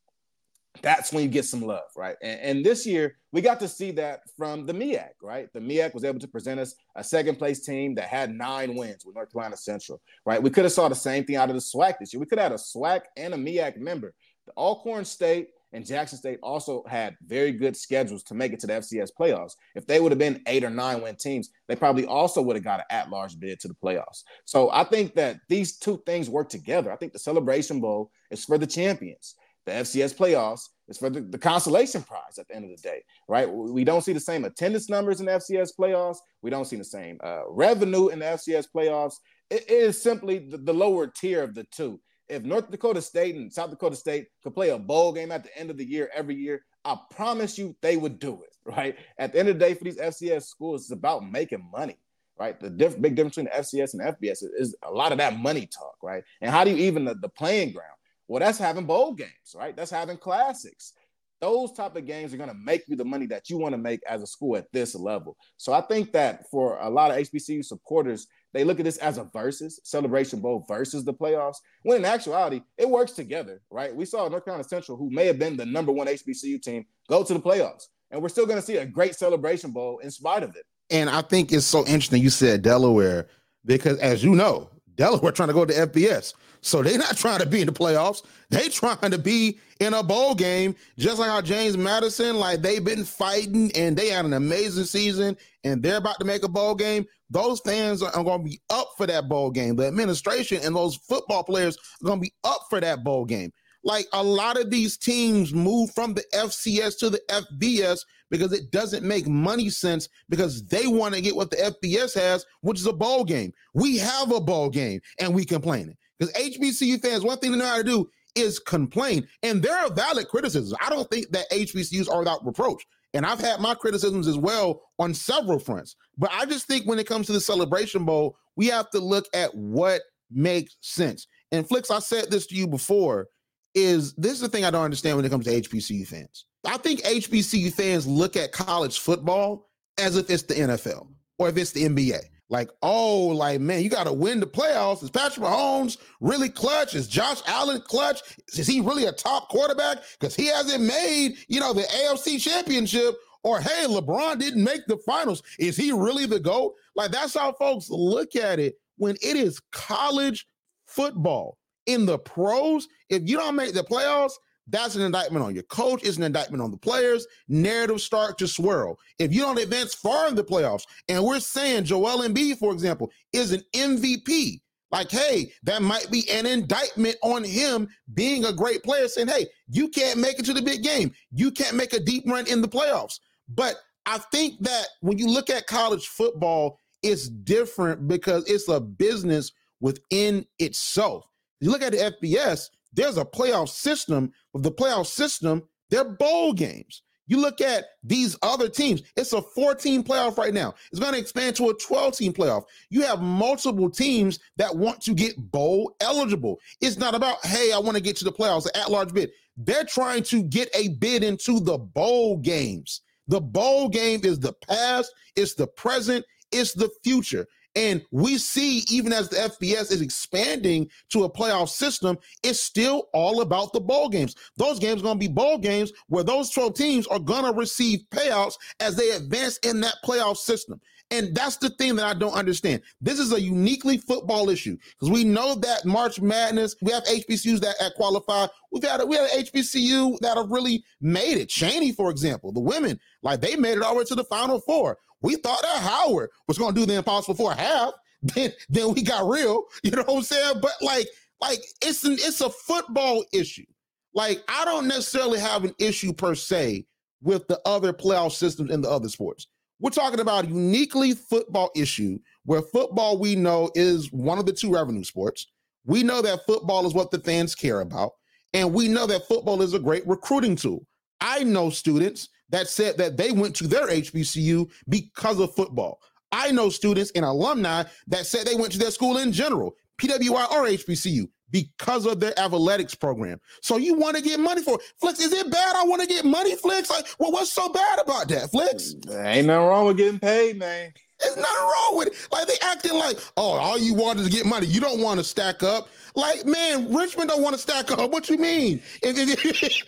[0.83, 2.17] that's when you get some love, right?
[2.23, 5.53] And, and, this year, we got to see that from the MEAC, right?
[5.53, 9.05] The MEAC was able to present us a second place team that had nine wins
[9.05, 10.43] with North Carolina Central, right?
[10.43, 12.21] We could have saw the same thing out of the SWAC this year.
[12.21, 14.15] We could have had a SWAC and a MEAC member.
[14.47, 18.67] The Alcorn State and Jackson State also had very good schedules to make it to
[18.67, 19.57] the FCS playoffs.
[19.75, 22.65] If they would have been eight or nine win teams, they probably also would have
[22.65, 24.23] got an at large bid to the playoffs.
[24.45, 26.93] So I think that these two things work together.
[26.93, 29.35] I think the Celebration Bowl is for the champions.
[29.67, 33.03] The FCS playoffs is for the, the, consolation prize at the end of the day,
[33.29, 33.51] right?
[33.51, 36.19] We don't see the same attendance numbers in the FCS playoffs.
[36.43, 39.15] We don't see the same uh, revenue in the FCS playoffs.
[39.51, 42.01] it is simply the, the lower tier of the two.
[42.29, 45.59] If North Dakota State and South Dakota State could play a bowl game at the
[45.59, 48.97] end of the year every year, I promise you they would do it, right?
[49.19, 51.99] At the end of the day, for these FCS schools, it's about making money
[52.39, 52.61] right?
[52.61, 55.39] The diff- big difference between the FCS and FBS is, is, a lot of that
[55.39, 56.23] money talk, right?
[56.43, 57.96] And how do you even the, the playing ground?
[58.29, 59.77] Well, that's having bowl games, right?
[59.77, 60.93] That's having classics.
[61.41, 63.79] Those type of games are going to make you the money that you want to
[63.79, 65.37] make as a school at this level.
[65.59, 69.19] So I think that for a lot of HBCU supporters, they look at this as
[69.19, 71.57] a versus celebration bowl versus the playoffs.
[71.83, 73.95] When in actuality, it works together, right?
[73.95, 77.23] We saw North Carolina Central, who may have been the number one HBCU team, go
[77.23, 80.43] to the playoffs, and we're still going to see a great celebration bowl in spite
[80.43, 80.65] of it.
[80.89, 83.27] And I think it's so interesting you said Delaware
[83.67, 86.35] because, as you know, Delaware trying to go to FBS.
[86.63, 88.25] So they're not trying to be in the playoffs.
[88.51, 92.85] They trying to be in a bowl game, just like how James Madison, like they've
[92.85, 96.75] been fighting and they had an amazing season and they're about to make a bowl
[96.75, 97.07] game.
[97.31, 99.77] Those fans are, are going to be up for that bowl game.
[99.77, 103.53] The administration and those football players are going to be up for that bowl game.
[103.87, 108.73] Like a lot of these teams move from the FCS to the FBS because it
[108.73, 112.87] doesn't make money sense because they want to get what the FBS has, which is
[112.87, 113.53] a ball game.
[113.75, 115.97] We have a ball game and we complaining.
[116.19, 119.29] Because HBCU fans, one thing they know how to do is complain.
[119.45, 120.75] And there are valid criticisms.
[120.85, 122.85] I don't think that HBCUs are without reproach.
[123.15, 125.95] And I've had my criticisms as well on several fronts.
[126.19, 129.27] But I just think when it comes to the Celebration Bowl, we have to look
[129.33, 131.29] at what makes sense.
[131.53, 133.29] And Flicks, I said this to you before,
[133.77, 136.47] is this is the thing I don't understand when it comes to HBCU fans.
[136.65, 141.07] I think HBCU fans look at college football as if it's the NFL
[141.39, 142.21] or if it's the NBA.
[142.49, 145.03] Like, oh, like, man, you got to win the playoffs.
[145.03, 146.95] Is Patrick Mahomes really clutch?
[146.95, 148.23] Is Josh Allen clutch?
[148.57, 149.99] Is he really a top quarterback?
[150.19, 153.17] Because he hasn't made, you know, the AFC championship.
[153.43, 155.43] Or, hey, LeBron didn't make the finals.
[155.59, 156.75] Is he really the GOAT?
[156.95, 160.47] Like, that's how folks look at it when it is college
[160.87, 161.59] football.
[161.87, 164.33] In the pros, if you don't make the playoffs,
[164.69, 166.03] that's an indictment on your coach.
[166.03, 167.27] It's an indictment on the players.
[167.49, 168.99] Narratives start to swirl.
[169.19, 173.13] If you don't advance far in the playoffs, and we're saying Joel Embiid, for example,
[173.33, 178.83] is an MVP, like, hey, that might be an indictment on him being a great
[178.83, 181.13] player, saying, hey, you can't make it to the big game.
[181.33, 183.19] You can't make a deep run in the playoffs.
[183.49, 188.81] But I think that when you look at college football, it's different because it's a
[188.81, 191.27] business within itself.
[191.61, 194.33] You look at the FBS, there's a playoff system.
[194.53, 197.03] With the playoff system, they're bowl games.
[197.29, 200.75] You look at these other teams, it's a 14 playoff right now.
[200.91, 202.65] It's going to expand to a 12 team playoff.
[202.89, 206.61] You have multiple teams that want to get bowl eligible.
[206.81, 209.31] It's not about, hey, I want to get to the playoffs, at large bid.
[209.57, 213.01] They're trying to get a bid into the bowl games.
[213.29, 217.47] The bowl game is the past, it's the present, it's the future.
[217.77, 223.09] And we see, even as the FBS is expanding to a playoff system, it's still
[223.13, 224.35] all about the bowl games.
[224.57, 227.53] Those games are going to be bowl games where those 12 teams are going to
[227.53, 230.81] receive payouts as they advance in that playoff system.
[231.11, 232.83] And that's the thing that I don't understand.
[233.01, 237.61] This is a uniquely football issue because we know that March Madness, we have HBCUs
[237.61, 238.47] that, that qualify.
[238.73, 241.49] We've had a, we had an HBCU that have really made it.
[241.49, 244.61] Cheyney, for example, the women, like they made it all the way to the Final
[244.61, 244.99] Four.
[245.23, 247.93] We thought that Howard was going to do the impossible for a half.
[248.23, 249.65] Then, then we got real.
[249.85, 250.55] You know what I'm saying?
[250.61, 251.07] But like,
[251.41, 253.67] like it's an it's a football issue.
[254.15, 256.87] Like I don't necessarily have an issue per se
[257.23, 259.47] with the other playoff systems in the other sports.
[259.79, 264.53] We're talking about a uniquely football issue where football we know is one of the
[264.53, 265.47] two revenue sports.
[265.85, 268.13] We know that football is what the fans care about,
[268.55, 270.87] and we know that football is a great recruiting tool.
[271.21, 276.01] I know students that said that they went to their HBCU because of football.
[276.33, 280.51] I know students and alumni that said they went to their school in general, PWI
[280.51, 283.41] or HBCU, because of their athletics program.
[283.63, 284.83] So you want to get money for it.
[285.01, 285.77] Flicks, is it bad?
[285.77, 286.91] I want to get money, Flicks.
[286.91, 288.95] Like, well, what's so bad about that, Flicks?
[289.11, 290.93] Ain't nothing wrong with getting paid, man.
[291.21, 292.29] There's nothing wrong with it.
[292.31, 294.67] Like they acting like, oh, all you want is to get money.
[294.67, 295.89] You don't want to stack up.
[296.17, 298.11] Like, man, Richmond don't want to stack up.
[298.11, 298.81] What you mean?
[299.03, 299.45] If, if,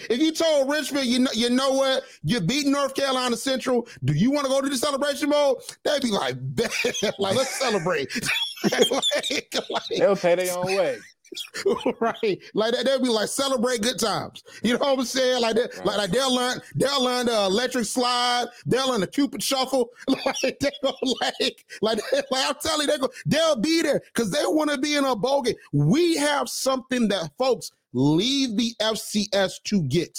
[0.11, 4.13] if you told Richmond, you know, you know what, you beat North Carolina Central, do
[4.13, 5.57] you want to go to the celebration mode?
[5.85, 6.37] They'd be like,
[7.19, 8.09] like let's celebrate.
[8.71, 10.99] like, like, They'll pay their own way.
[12.01, 12.41] right.
[12.55, 14.43] Like that, they'll be like celebrate good times.
[14.63, 15.43] You know what I'm saying?
[15.43, 15.87] Like that, right.
[15.87, 19.91] like, like they'll learn, they'll learn the electric slide, they'll learn the cupid shuffle.
[20.27, 21.99] Like they go like, like,
[22.31, 25.05] like I'm telling you, they go, they'll be there because they want to be in
[25.05, 25.55] a bowl game.
[25.73, 30.19] We have something that folks leave the FCS to get.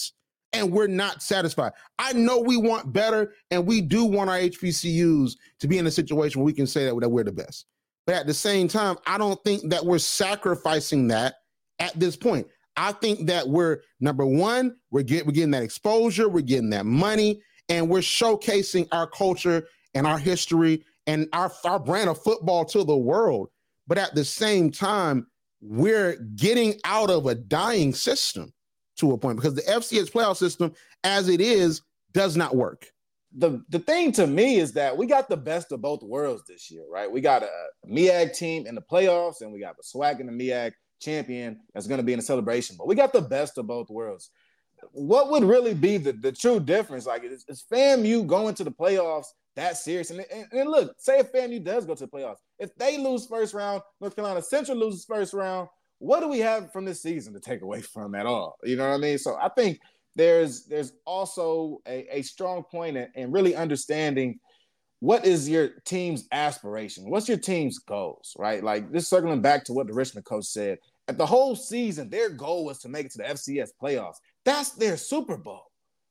[0.51, 1.73] And we're not satisfied.
[1.99, 5.91] I know we want better, and we do want our HBCUs to be in a
[5.91, 7.67] situation where we can say that, that we're the best.
[8.09, 11.35] But at the same time, I don't think that we're sacrificing that
[11.77, 12.47] at this point.
[12.75, 16.87] I think that we're number one, we're, get, we're getting that exposure, we're getting that
[16.87, 17.39] money,
[17.69, 22.83] and we're showcasing our culture and our history and our, our brand of football to
[22.83, 23.49] the world.
[23.85, 25.27] But at the same time,
[25.61, 28.51] we're getting out of a dying system
[28.95, 31.83] to a point because the FCS playoff system, as it is,
[32.13, 32.87] does not work
[33.35, 36.71] the the thing to me is that we got the best of both worlds this
[36.71, 37.11] year, right?
[37.11, 37.49] We got a
[37.87, 41.87] MEAC team in the playoffs, and we got the SWAC and the MEAC champion that's
[41.87, 42.75] going to be in the celebration.
[42.77, 44.31] But we got the best of both worlds.
[44.91, 47.05] What would really be the, the true difference?
[47.05, 50.09] Like, is, is FAMU going to the playoffs that serious?
[50.09, 53.27] And, and, and look, say if FAMU does go to the playoffs, if they lose
[53.27, 55.67] first round, North Carolina Central loses first round,
[55.99, 58.55] what do we have from this season to take away from at all?
[58.63, 59.17] You know what I mean?
[59.17, 59.79] So I think–
[60.15, 64.39] there's there's also a, a strong point in, in really understanding
[64.99, 67.09] what is your team's aspiration?
[67.09, 68.61] What's your team's goals, right?
[68.61, 70.79] Like this circling back to what the Richmond coach said.
[71.07, 74.17] At the whole season, their goal was to make it to the FCS playoffs.
[74.43, 75.63] That's their Super Bowl.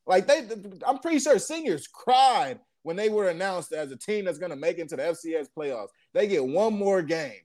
[0.06, 0.48] Like they,
[0.86, 4.56] I'm pretty sure seniors cried when they were announced as a team that's going to
[4.56, 5.88] make it to the FCS playoffs.
[6.14, 7.42] They get one more game,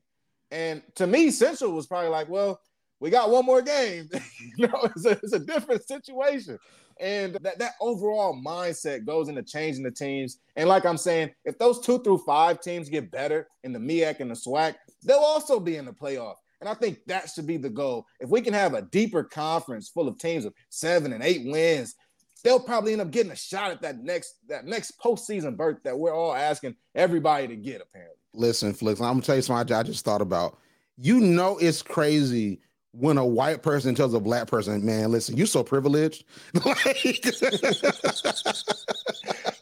[0.49, 2.62] and to me, Central was probably like, well,
[3.04, 4.10] we got one more game.
[4.58, 6.58] you know, it's a, it's a different situation.
[7.01, 10.38] And that, that overall mindset goes into changing the teams.
[10.56, 14.22] And like I'm saying, if those two through five teams get better in the MEAC
[14.22, 16.36] and the SWAC, they'll also be in the playoff.
[16.62, 18.06] And I think that should be the goal.
[18.22, 21.95] If we can have a deeper conference full of teams of seven and eight wins,
[22.41, 25.99] they'll probably end up getting a shot at that next that next postseason berth that
[25.99, 27.82] we're all asking everybody to get.
[27.82, 30.58] Apparently, listen, Flicks, I'm gonna tell you something I just thought about.
[30.95, 32.62] You know, it's crazy
[32.94, 36.26] when a white person tells a black person, man, listen, you're so privileged.
[36.54, 36.64] like,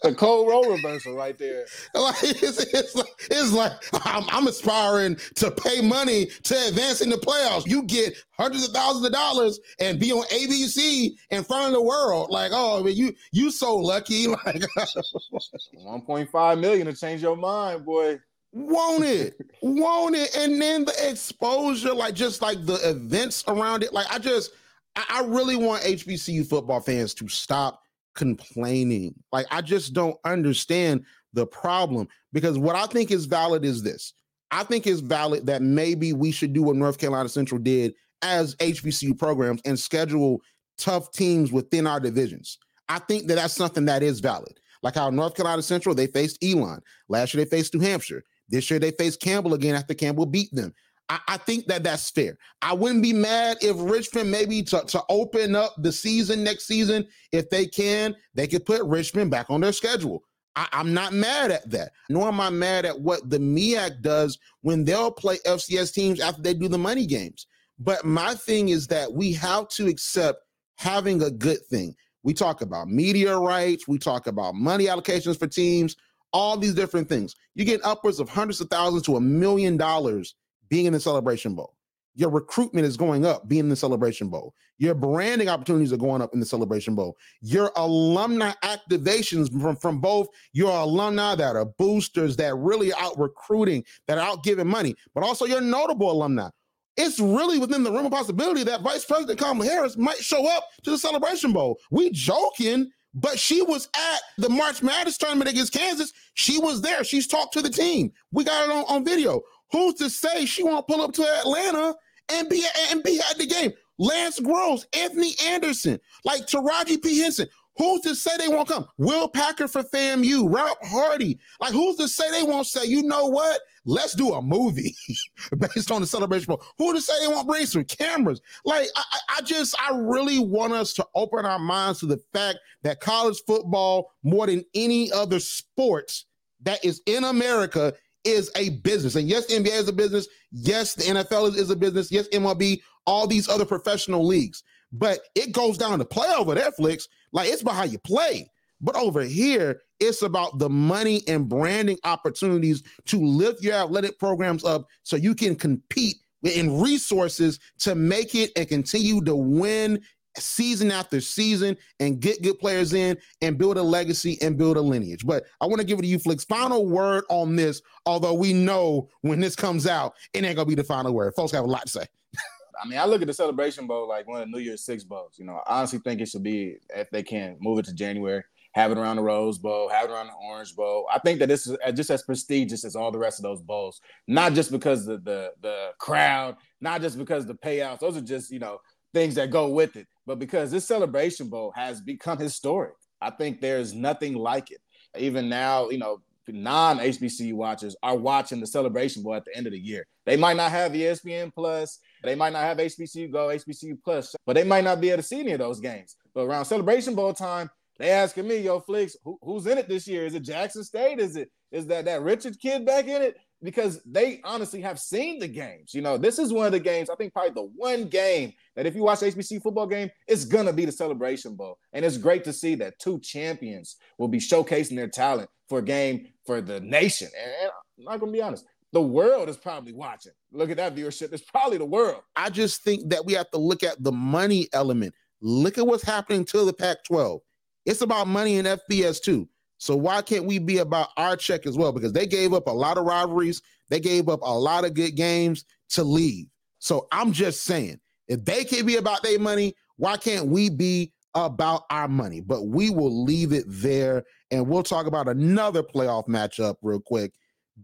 [0.02, 1.66] the cold role reversal right there.
[1.96, 3.72] Like it's, it's like, it's like
[4.06, 7.66] I'm, I'm, aspiring to pay money to advance in the playoffs.
[7.66, 11.82] You get hundreds of thousands of dollars and be on ABC in front of the
[11.82, 12.32] world.
[12.32, 14.28] Like, oh, man, you you so lucky.
[14.46, 18.20] Like 1.5 million to change your mind, boy.
[18.54, 23.94] Want it, want it, and then the exposure, like just like the events around it.
[23.94, 24.52] Like I just,
[24.96, 27.84] I really want HBCU football fans to stop
[28.14, 29.16] complaining.
[29.32, 34.14] Like I just don't understand the problem because what I think is valid is this.
[34.52, 38.56] I think it's valid that maybe we should do what North Carolina Central did as
[38.56, 40.42] HBCU programs and schedule
[40.78, 42.58] tough teams within our divisions.
[42.90, 44.60] I think that that's something that is valid.
[44.84, 46.82] Like how North Carolina Central, they faced Elon.
[47.08, 48.24] Last year, they faced New Hampshire.
[48.52, 50.74] This year they face Campbell again after Campbell beat them.
[51.10, 52.38] I, I, think that that's fair.
[52.62, 57.06] I wouldn't be mad if Richmond maybe to, to open up the season next season,
[57.32, 60.24] if they can, they could put Richmond back on their schedule.
[60.56, 61.92] I, am not mad at that.
[62.10, 66.42] Nor am I mad at what the MEAC does when they'll play FCS teams after
[66.42, 67.48] they do the money games.
[67.80, 70.40] But my thing is that we have to accept
[70.78, 71.96] having a good thing.
[72.24, 75.96] We talk about media rights, we talk about money allocations for teams,
[76.34, 77.36] all these different things.
[77.56, 80.36] You get upwards of hundreds of thousands to a million dollars
[80.70, 81.76] being in the Celebration Bowl.
[82.16, 84.54] Your recruitment is going up being in the Celebration Bowl.
[84.78, 87.16] Your branding opportunities are going up in the Celebration Bowl.
[87.42, 93.84] Your alumni activations from, from both your alumni that are boosters, that really out recruiting,
[94.08, 96.50] that are out giving money, but also your notable alumni.
[96.98, 100.68] It's really within the realm of possibility that Vice President Kamala Harris might show up
[100.84, 101.78] to the Celebration Bowl.
[101.90, 106.14] We joking but she was at the March Madness tournament against Kansas.
[106.34, 107.04] She was there.
[107.04, 108.12] She's talked to the team.
[108.32, 109.42] We got it on, on video.
[109.72, 111.96] Who's to say she won't pull up to Atlanta
[112.30, 113.72] and be and be at the game?
[114.00, 117.20] Lance Gross, Anthony Anderson, like Taraji P.
[117.20, 117.48] Henson.
[117.78, 118.86] Who's to say they won't come?
[118.98, 121.40] Will Packer for FAMU, Rob Hardy.
[121.60, 123.62] Like, who's to say they won't say, you know what?
[123.86, 124.96] Let's do a movie
[125.58, 126.64] based on the celebration bowl.
[126.78, 128.42] Who to say they won't bring some cameras?
[128.66, 132.60] Like, I, I just, I really want us to open our minds to the fact
[132.84, 136.26] that college football, more than any other sports
[136.64, 137.94] that is in America,
[138.24, 139.16] is a business.
[139.16, 140.28] And yes, NBA is a business.
[140.52, 142.12] Yes, the NFL is, is a business.
[142.12, 144.64] Yes, MLB, all these other professional leagues.
[144.92, 147.08] But it goes down to play over there, Flicks.
[147.32, 148.50] Like it's about how you play.
[148.82, 154.66] But over here, it's about the money and branding opportunities to lift your athletic programs
[154.66, 160.02] up so you can compete in resources to make it and continue to win
[160.38, 164.82] season after season and get good players in and build a legacy and build a
[164.82, 165.26] lineage.
[165.26, 166.46] But I want to give it to you, Flicks.
[166.46, 170.76] Final word on this, although we know when this comes out, it ain't gonna be
[170.76, 171.34] the final word.
[171.36, 172.06] Folks have a lot to say.
[172.82, 175.04] I mean, I look at the Celebration Bowl like one of the New Year's Six
[175.04, 175.36] bowls.
[175.38, 178.44] You know, I honestly think it should be if they can move it to January,
[178.74, 181.08] have it around the Rose Bowl, have it around the Orange Bowl.
[181.12, 183.62] I think that this is uh, just as prestigious as all the rest of those
[183.62, 184.02] bowls.
[184.28, 188.00] Not just because the the the crowd, not just because the payouts.
[188.00, 188.80] Those are just you know
[189.14, 192.94] things that go with it but because this celebration bowl has become historic.
[193.22, 194.80] I think there's nothing like it.
[195.18, 199.68] Even now, you know, non HBCU watchers are watching the celebration bowl at the end
[199.68, 200.06] of the year.
[200.26, 204.54] They might not have ESPN Plus, they might not have HBCU Go, HBCU Plus, but
[204.54, 206.16] they might not be able to see any of those games.
[206.34, 210.08] But around celebration bowl time, they asking me, yo, Flicks, who, who's in it this
[210.08, 210.26] year?
[210.26, 211.20] Is it Jackson State?
[211.20, 213.38] Is it is that that Richard kid back in it?
[213.64, 215.94] because they honestly have seen the games.
[215.94, 218.86] You know, this is one of the games, I think probably the one game that
[218.86, 221.78] if you watch HBC football game, it's gonna be the celebration bowl.
[221.94, 225.84] And it's great to see that two champions will be showcasing their talent for a
[225.84, 227.30] game for the nation.
[227.38, 230.34] And I'm not gonna be honest, the world is probably watching.
[230.52, 231.34] Look at that viewership.
[231.34, 232.22] It's probably the world.
[232.36, 235.14] I just think that we have to look at the money element.
[235.42, 237.42] Look at what's happening to the Pac 12.
[237.86, 239.48] It's about money in FBS too.
[239.78, 241.92] So why can't we be about our check as well?
[241.92, 245.16] Because they gave up a lot of rivalries, they gave up a lot of good
[245.16, 246.46] games to leave.
[246.78, 251.12] So I'm just saying, if they can be about their money, why can't we be
[251.34, 252.42] about our money?
[252.42, 257.34] But we will leave it there, and we'll talk about another playoff matchup real quick.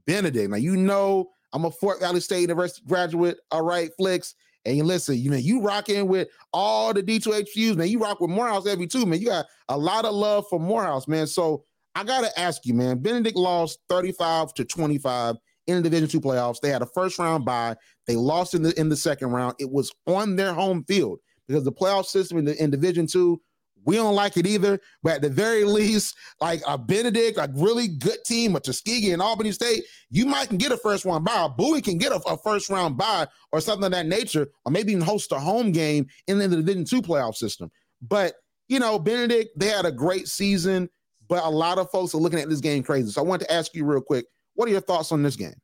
[0.06, 0.50] Benedict.
[0.50, 3.38] Now you know I'm a Fort Valley State University graduate.
[3.52, 4.36] All right, Flicks.
[4.66, 7.88] And listen, you know, you rocking with all the D2HUs, man.
[7.88, 9.22] You rock with Morehouse every two, man.
[9.22, 11.26] You got a lot of love for Morehouse, man.
[11.26, 11.64] So
[11.96, 13.00] I gotta ask you, man.
[13.00, 15.36] Benedict lost 35 to 25
[15.68, 16.60] in the Division Two playoffs.
[16.60, 17.76] They had a first round bye.
[18.08, 19.56] They lost in the in the second round.
[19.58, 23.42] It was on their home field because the playoff system in, the, in Division Two,
[23.88, 24.80] we don't like it either.
[25.02, 29.22] But at the very least, like a Benedict, a really good team, a Tuskegee and
[29.22, 31.46] Albany State, you might can get a first round bye.
[31.46, 34.72] A Bowie can get a, a, first round bye or something of that nature, or
[34.72, 37.72] maybe even host a home game in the Division Two playoff system.
[38.02, 38.36] But
[38.68, 40.90] you know, Benedict, they had a great season
[41.28, 43.12] but a lot of folks are looking at this game crazy.
[43.12, 44.26] So I want to ask you real quick,
[44.56, 45.56] what are your thoughts on this game?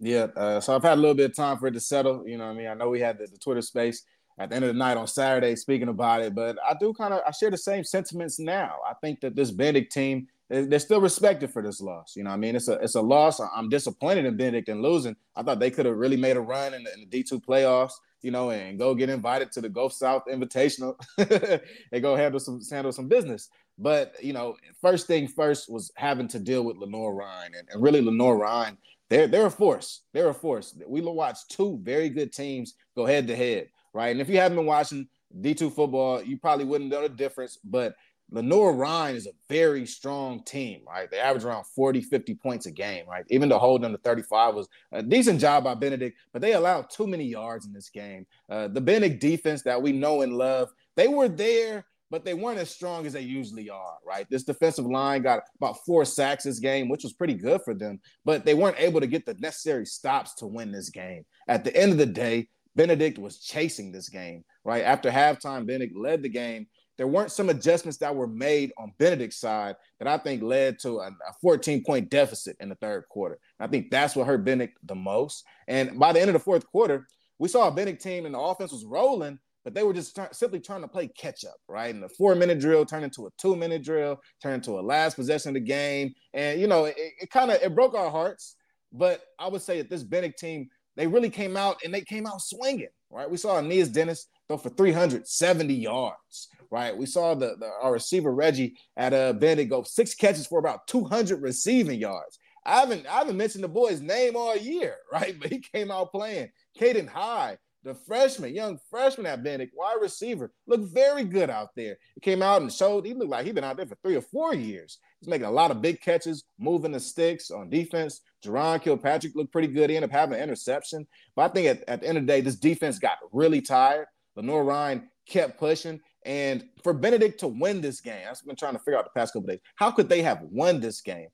[0.00, 2.26] Yeah, uh, so I've had a little bit of time for it to settle.
[2.26, 4.02] You know, I mean, I know we had the, the, Twitter space
[4.38, 7.14] at the end of the night on Saturday speaking about it, but I do kind
[7.14, 8.78] of I share the same sentiments now.
[8.88, 12.14] I think that this Benedict team they're still respected for this loss.
[12.14, 13.40] You know, I mean, it's a it's a loss.
[13.40, 15.16] I'm disappointed in Benedict and losing.
[15.34, 17.94] I thought they could have really made a run in the, in the D2 playoffs
[18.24, 20.96] you know, and go get invited to the Gulf South Invitational
[21.92, 23.50] and go handle some handle some business.
[23.78, 28.00] But you know, first thing first was having to deal with Lenoir-Rhyne, and, and really
[28.00, 28.78] Lenoir-Rhyne,
[29.10, 30.00] they're they're a force.
[30.14, 30.74] They're a force.
[30.88, 34.10] We watched two very good teams go head to head, right?
[34.10, 35.08] And if you haven't been watching
[35.40, 37.58] D2 football, you probably wouldn't know the difference.
[37.64, 37.94] But
[38.30, 41.10] Lenoir-Rhyne is a very strong team, right?
[41.10, 43.24] They average around 40, 50 points a game, right?
[43.30, 46.90] Even to hold them to 35 was a decent job by Benedict, but they allowed
[46.90, 48.26] too many yards in this game.
[48.48, 52.58] Uh, the Benedict defense that we know and love, they were there, but they weren't
[52.58, 54.26] as strong as they usually are, right?
[54.30, 58.00] This defensive line got about four sacks this game, which was pretty good for them,
[58.24, 61.24] but they weren't able to get the necessary stops to win this game.
[61.48, 64.84] At the end of the day, Benedict was chasing this game, right?
[64.84, 66.66] After halftime, Benedict led the game
[66.96, 71.00] there weren't some adjustments that were made on Benedict's side that I think led to
[71.00, 73.38] a, a 14 point deficit in the third quarter.
[73.58, 75.44] I think that's what hurt Benedict the most.
[75.66, 77.06] And by the end of the fourth quarter,
[77.38, 80.22] we saw a Benedict team and the offense was rolling, but they were just t-
[80.32, 81.92] simply trying to play catch up, right?
[81.92, 85.16] And the four minute drill turned into a two minute drill, turned into a last
[85.16, 86.12] possession of the game.
[86.32, 88.56] And, you know, it, it kind of, it broke our hearts.
[88.92, 92.26] But I would say that this Benedict team, they really came out and they came
[92.26, 93.30] out swinging, right?
[93.30, 96.96] We saw Aeneas Dennis throw for 370 yards right?
[96.96, 100.58] We saw the, the our receiver Reggie at a uh, Bennett go six catches for
[100.58, 102.36] about 200 receiving yards.
[102.66, 105.36] I haven't I haven't mentioned the boy's name all year, right?
[105.40, 106.50] But he came out playing.
[106.78, 111.96] Caden High, the freshman, young freshman at Benedict, wide receiver, looked very good out there.
[112.16, 114.22] He came out and showed he looked like he'd been out there for three or
[114.22, 114.98] four years.
[115.24, 118.20] He's making a lot of big catches, moving the sticks on defense.
[118.44, 119.88] Jerron Kilpatrick looked pretty good.
[119.88, 121.06] He ended up having an interception.
[121.34, 124.06] But I think at, at the end of the day, this defense got really tired.
[124.36, 125.98] Lenoir-Rhyne kept pushing.
[126.26, 129.32] And for Benedict to win this game, I've been trying to figure out the past
[129.32, 129.60] couple days.
[129.76, 131.28] How could they have won this game?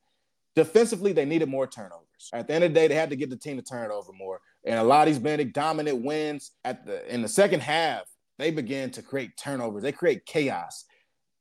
[0.55, 2.31] Defensively, they needed more turnovers.
[2.33, 3.93] At the end of the day, they had to get the team to turn it
[3.93, 4.41] over more.
[4.65, 8.03] And a lot of these Benedict dominant wins at the in the second half,
[8.39, 9.83] they began to create turnovers.
[9.83, 10.85] They create chaos.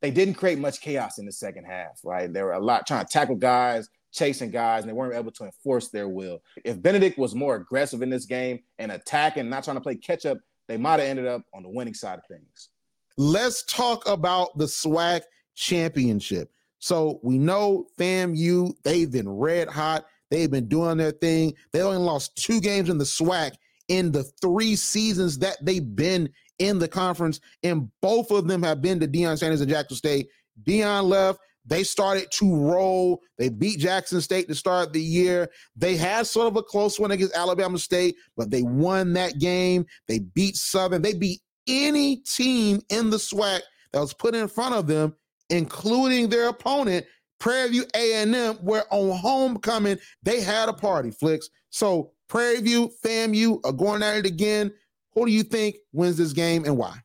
[0.01, 2.31] They didn't create much chaos in the second half, right?
[2.31, 5.45] There were a lot trying to tackle guys, chasing guys, and they weren't able to
[5.45, 6.41] enforce their will.
[6.63, 10.25] If Benedict was more aggressive in this game and attacking, not trying to play catch
[10.25, 10.37] up,
[10.67, 12.69] they might have ended up on the winning side of things.
[13.17, 15.21] Let's talk about the SWAC
[15.55, 16.51] championship.
[16.79, 20.05] So we know FAMU, they've been red hot.
[20.29, 21.53] They've been doing their thing.
[21.73, 23.53] They only lost two games in the SWAC
[23.89, 26.29] in the three seasons that they've been
[26.59, 30.27] in the conference, and both of them have been to Deion Sanders and Jackson State.
[30.63, 31.39] Deion left.
[31.65, 33.21] They started to roll.
[33.37, 35.49] They beat Jackson State to start the year.
[35.75, 39.85] They had sort of a close one against Alabama State, but they won that game.
[40.07, 41.01] They beat Southern.
[41.01, 45.15] They beat any team in the SWAC that was put in front of them
[45.49, 47.05] including their opponent,
[47.39, 51.49] Prairie View A&M, where on homecoming they had a party, Flicks.
[51.69, 54.71] So Prairie View, FAMU are going at it again.
[55.19, 56.97] Who do you think wins this game and why?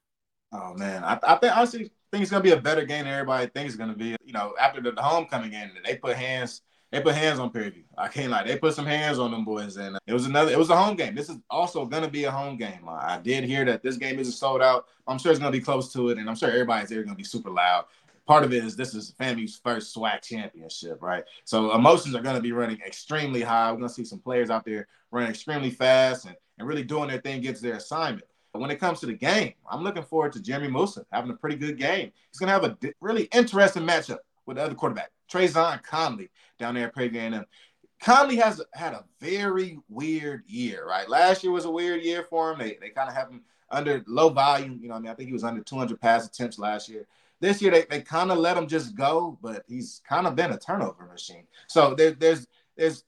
[0.52, 3.48] Oh man, I, I think honestly think it's gonna be a better game than everybody
[3.48, 4.16] thinks it's gonna be.
[4.24, 6.62] You know, after the, homecoming game, they put hands
[6.92, 7.82] they put hands on Prairie View.
[7.98, 8.44] I can't lie.
[8.44, 10.52] They put some hands on them boys, and it was another.
[10.52, 11.16] It was a home game.
[11.16, 12.88] This is also gonna be a home game.
[12.88, 14.86] I did hear that this game isn't sold out.
[15.08, 17.24] I'm sure it's gonna be close to it, and I'm sure everybody's there gonna be
[17.24, 17.86] super loud
[18.26, 21.24] part of it is this is FAMU's first SWAC championship, right?
[21.44, 23.70] So emotions are going to be running extremely high.
[23.70, 27.08] We're going to see some players out there running extremely fast and, and really doing
[27.08, 28.26] their thing, gets their assignment.
[28.52, 31.36] But when it comes to the game, I'm looking forward to Jeremy Moussa having a
[31.36, 32.12] pretty good game.
[32.30, 36.28] He's going to have a really interesting matchup with the other quarterback, Trazon Connley,
[36.58, 37.44] down there at Prairie A&M.
[38.02, 41.08] Connley has had a very weird year, right?
[41.08, 42.58] Last year was a weird year for him.
[42.58, 44.78] They, they kind of have him under low volume.
[44.80, 47.06] You know, I mean, I think he was under 200 pass attempts last year.
[47.40, 50.52] This year they, they kind of let him just go, but he's kind of been
[50.52, 51.46] a turnover machine.
[51.66, 52.46] So there, there's
[52.76, 53.04] there's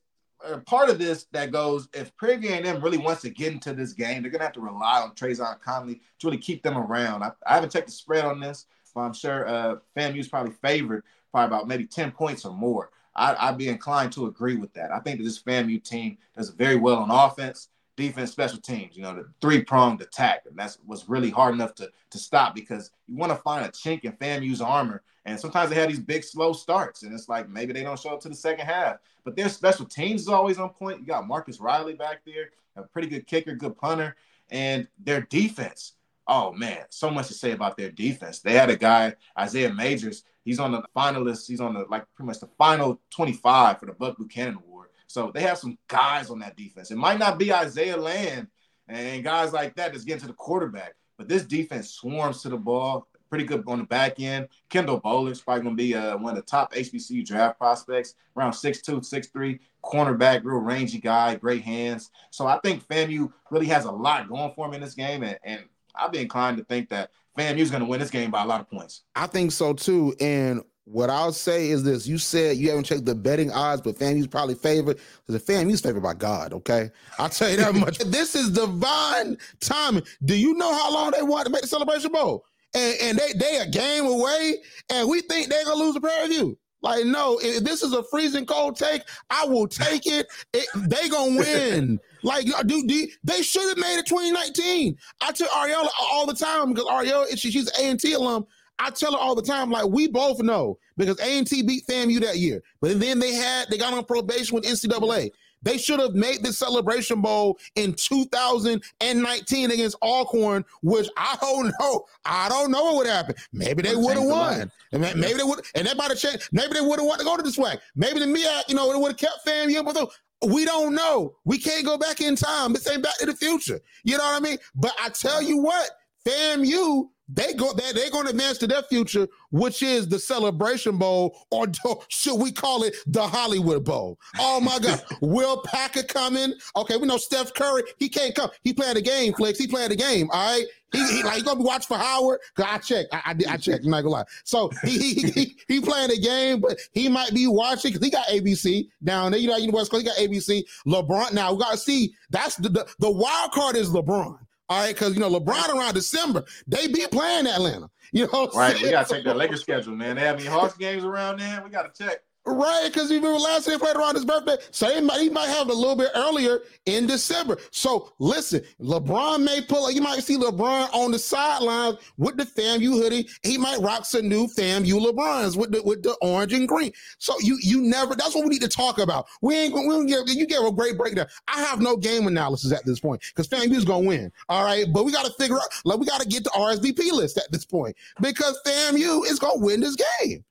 [0.66, 4.22] part of this that goes if Prairie A&M really wants to get into this game,
[4.22, 7.22] they're gonna have to rely on Trazon Connley to really keep them around.
[7.22, 11.04] I, I haven't checked the spread on this, but I'm sure uh, FAMU's probably favored
[11.32, 12.90] probably about maybe 10 points or more.
[13.18, 14.92] I, would be inclined to agree with that.
[14.92, 19.02] I think that this FAMU team does very well on offense defense, special teams, you
[19.02, 20.42] know, the three pronged attack.
[20.46, 23.70] And that's was really hard enough to, to stop because you want to find a
[23.70, 25.02] chink in FAMU's armor.
[25.26, 27.02] And sometimes they have these big, slow starts.
[27.02, 28.96] And it's like maybe they don't show up to the second half.
[29.24, 31.00] But their special teams is always on point.
[31.00, 34.16] You got Marcus Riley back there, a pretty good kicker, good punter.
[34.50, 35.92] And their defense,
[36.26, 38.38] oh man, so much to say about their defense.
[38.38, 42.28] They had a guy, Isaiah Majors, he's on the finalists, he's on the like pretty
[42.28, 46.40] much the final 25 for the Buck Buchanan Award so they have some guys on
[46.40, 46.90] that defense.
[46.90, 48.48] It might not be Isaiah Land
[48.88, 52.56] and guys like that that's getting to the quarterback, but this defense swarms to the
[52.56, 53.08] ball.
[53.28, 54.48] Pretty good on the back end.
[54.68, 58.52] Kendall Bohler's probably going to be uh, one of the top HBCU draft prospects, around
[58.52, 62.10] 6'2, 6'3, cornerback, real rangy guy, great hands.
[62.30, 65.38] So I think FAMU really has a lot going for him in this game, and,
[65.42, 65.64] and
[65.94, 68.60] I'd be inclined to think that FAMU's going to win this game by a lot
[68.60, 69.02] of points.
[69.14, 70.14] I think so too.
[70.20, 73.96] And what I'll say is this: you said you haven't checked the betting odds, but
[73.98, 76.52] FAMU's probably favored because the FAMU's favored by God.
[76.52, 77.98] Okay, I'll tell you that much.
[77.98, 80.04] this is divine timing.
[80.24, 82.44] Do you know how long they want to make the Celebration Bowl?
[82.76, 84.58] And, and they they a game away,
[84.90, 86.58] and we think they're gonna lose the Prairie View.
[86.82, 90.26] Like, no, if this is a freezing cold take, I will take it.
[90.52, 91.98] it they gonna win.
[92.22, 94.96] like, uh, dude, do they should have made it 2019.
[95.22, 98.46] I tell Ariella all the time because Ariella, she, she's an A&T alum.
[98.78, 101.86] I tell her all the time, like we both know because A and T beat
[101.86, 105.30] FAMU that year, but then they had they got on probation with NCAA.
[105.66, 112.04] They should have made the Celebration Bowl in 2019 against Alcorn, which I don't know.
[112.24, 113.34] I don't know what would happen.
[113.52, 114.70] Maybe they would have won.
[114.92, 116.50] And maybe they would, and that might have changed.
[116.52, 117.80] Maybe they would have wanted to go to the SWAC.
[117.96, 119.84] Maybe the MEAC, you know, it would have kept FAMU.
[119.92, 120.08] But
[120.48, 121.34] we don't know.
[121.44, 122.72] We can't go back in time.
[122.72, 123.80] This ain't back to the future.
[124.04, 124.58] You know what I mean?
[124.76, 125.90] But I tell you what,
[126.24, 130.96] FAMU they go they, they're going to advance to their future, which is the Celebration
[130.96, 131.66] Bowl, or
[132.08, 134.18] should we call it the Hollywood Bowl?
[134.38, 136.54] Oh my God, Will Packer coming?
[136.76, 137.82] Okay, we know Steph Curry.
[137.98, 138.50] He can't come.
[138.62, 139.58] He playing the game, Flicks.
[139.58, 140.30] He playing the game.
[140.30, 140.66] All right.
[140.92, 142.38] He, he like he gonna be watching for Howard.
[142.56, 143.12] I checked.
[143.12, 143.84] I, I, I checked.
[143.84, 144.24] I'm not gonna lie.
[144.44, 148.10] So he he, he he playing the game, but he might be watching because he
[148.10, 149.40] got ABC down there.
[149.40, 150.02] You know, West Coast.
[150.02, 150.64] He got ABC.
[150.86, 151.32] LeBron.
[151.32, 152.14] Now we gotta see.
[152.30, 154.38] That's the the, the wild card is LeBron.
[154.68, 157.88] All right, because you know LeBron around December they be playing Atlanta.
[158.12, 158.80] You know, right?
[158.80, 160.16] We gotta check the Lakers schedule, man.
[160.16, 161.62] They have any Hawks games around there?
[161.64, 162.20] We gotta check.
[162.48, 165.48] Right, because you remember last year played around his birthday, so he might, he might
[165.48, 167.58] have a little bit earlier in December.
[167.72, 169.90] So listen, LeBron may pull.
[169.90, 173.28] You might see LeBron on the sidelines with the FAMU hoodie.
[173.42, 176.92] He might rock some new FAMU LeBrons with the with the orange and green.
[177.18, 178.14] So you you never.
[178.14, 179.26] That's what we need to talk about.
[179.42, 179.74] We ain't.
[179.74, 181.26] We don't give, you gave a great breakdown.
[181.48, 184.30] I have no game analysis at this point because FAMU's gonna win.
[184.48, 185.66] All right, but we got to figure out.
[185.84, 189.58] Like we got to get the RSVP list at this point because FAMU is gonna
[189.58, 190.44] win this game.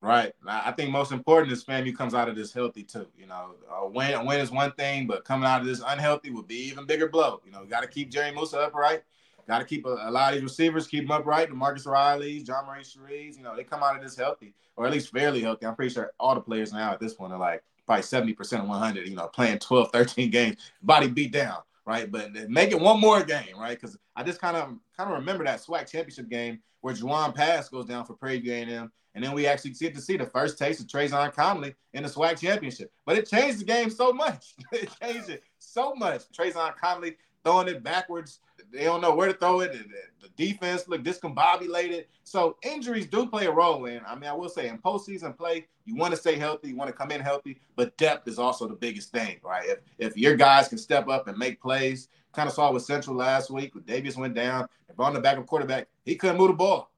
[0.00, 0.32] Right.
[0.46, 3.08] I think most important is family comes out of this healthy too.
[3.18, 6.30] You know, a win, a win is one thing, but coming out of this unhealthy
[6.30, 7.40] would be even bigger blow.
[7.44, 9.02] You know, you got to keep Jerry Moussa upright.
[9.48, 11.48] Got to keep a, a, lot of these receivers, keep them upright.
[11.48, 14.86] The Marcus Riley's, John Marie Sherees, you know, they come out of this healthy, or
[14.86, 15.64] at least fairly healthy.
[15.64, 18.68] I'm pretty sure all the players now at this point are like probably 70% of
[18.68, 22.12] 100, you know, playing 12, 13 games, body beat down, right?
[22.12, 23.80] But make it one more game, right?
[23.80, 27.70] Because I just kind of kind of remember that SWAC championship game where Jawon Pass
[27.70, 30.80] goes down for Prairie A&M and then we actually get to see the first taste
[30.80, 32.92] of Trayvon Conley in the SWAC championship.
[33.06, 34.54] But it changed the game so much.
[34.72, 36.30] it changed it so much.
[36.30, 38.40] Trayvon Conley throwing it backwards.
[38.72, 39.72] They don't know where to throw it.
[40.20, 42.04] The defense looked discombobulated.
[42.24, 44.00] So injuries do play a role in.
[44.06, 46.88] I mean, I will say in postseason play, you want to stay healthy, you want
[46.88, 49.66] to come in healthy, but depth is also the biggest thing, right?
[49.66, 53.16] If if your guys can step up and make plays, kind of saw with Central
[53.16, 53.74] last week.
[53.74, 56.90] When Davius went down, and on the back of quarterback, he couldn't move the ball.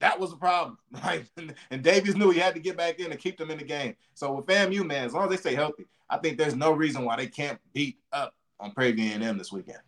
[0.00, 1.24] That was a problem, right?
[1.70, 3.96] And Davius knew he had to get back in and keep them in the game.
[4.14, 7.04] So with FAMU, man, as long as they stay healthy, I think there's no reason
[7.04, 9.78] why they can't beat up on Prairie View A&M this weekend.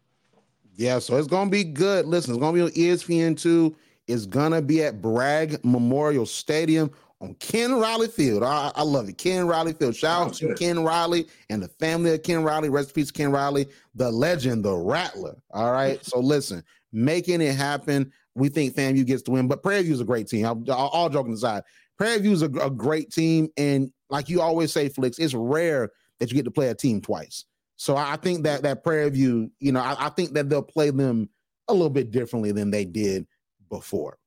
[0.76, 2.06] Yeah, so it's gonna be good.
[2.06, 3.74] Listen, it's gonna be on ESPN two.
[4.06, 8.42] It's gonna be at Bragg Memorial Stadium on Ken Riley Field.
[8.42, 9.16] I, I love it.
[9.18, 9.96] Ken Riley Field.
[9.96, 12.68] Shout out to oh, Ken Riley and the family of Ken Riley.
[12.68, 15.36] Rest in peace, Ken Riley, the legend, the rattler.
[15.50, 16.04] All right.
[16.04, 16.62] so listen,
[16.92, 19.48] making it happen we think FAMU gets to win.
[19.48, 20.46] But Prairie View is a great team.
[20.46, 21.64] All, all joking aside,
[21.98, 25.90] Prairie View is a, a, great team, and like you always say, Flicks, it's rare
[26.20, 27.46] that you get to play a team twice.
[27.76, 30.90] So I think that that Prairie View, you know, I, I think that they'll play
[30.90, 31.28] them
[31.68, 33.26] a little bit differently than they did
[33.68, 34.18] before.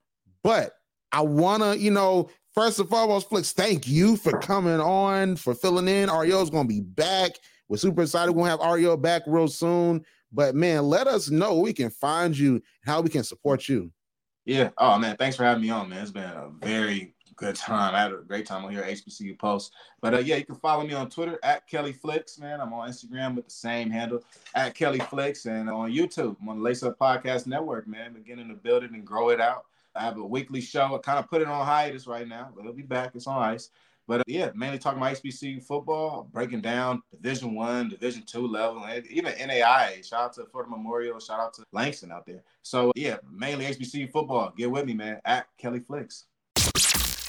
[0.44, 0.74] But
[1.12, 5.56] I want to, you know, first and foremost, Flicks, thank you for coming on, for
[5.56, 6.10] filling in.
[6.10, 7.32] Ario's going to be back.
[7.68, 8.32] We're super excited.
[8.32, 10.06] We're to have Ario back real soon.
[10.32, 13.92] But man, let us know we can find you, how we can support you.
[14.46, 14.70] Yeah.
[14.78, 16.02] Oh man, thanks for having me on, man.
[16.02, 17.96] It's been a very good time.
[17.96, 19.72] I had a great time on here HBCU Pulse.
[20.02, 22.60] But uh, yeah, you can follow me on Twitter at Kelly Flicks, man.
[22.60, 24.24] I'm on Instagram with the same handle
[24.56, 26.36] at Kelly Flicks and on YouTube.
[26.42, 28.14] I'm on the Lace Up Podcast Network, man.
[28.14, 29.66] Beginning to build it and grow it out.
[29.96, 30.96] I have a weekly show.
[30.96, 33.12] I kind of put it on hiatus right now, but it'll be back.
[33.16, 33.70] It's on ice.
[34.08, 38.84] But uh, yeah, mainly talking about HBCU football, breaking down Division One, Division Two level,
[38.84, 40.04] and even NAIA.
[40.04, 41.20] Shout out to Florida Memorial.
[41.20, 42.44] Shout out to Langston out there.
[42.64, 44.52] So yeah, mainly HBCU football.
[44.58, 45.22] Get with me, man.
[45.26, 46.26] At Kelly Flicks.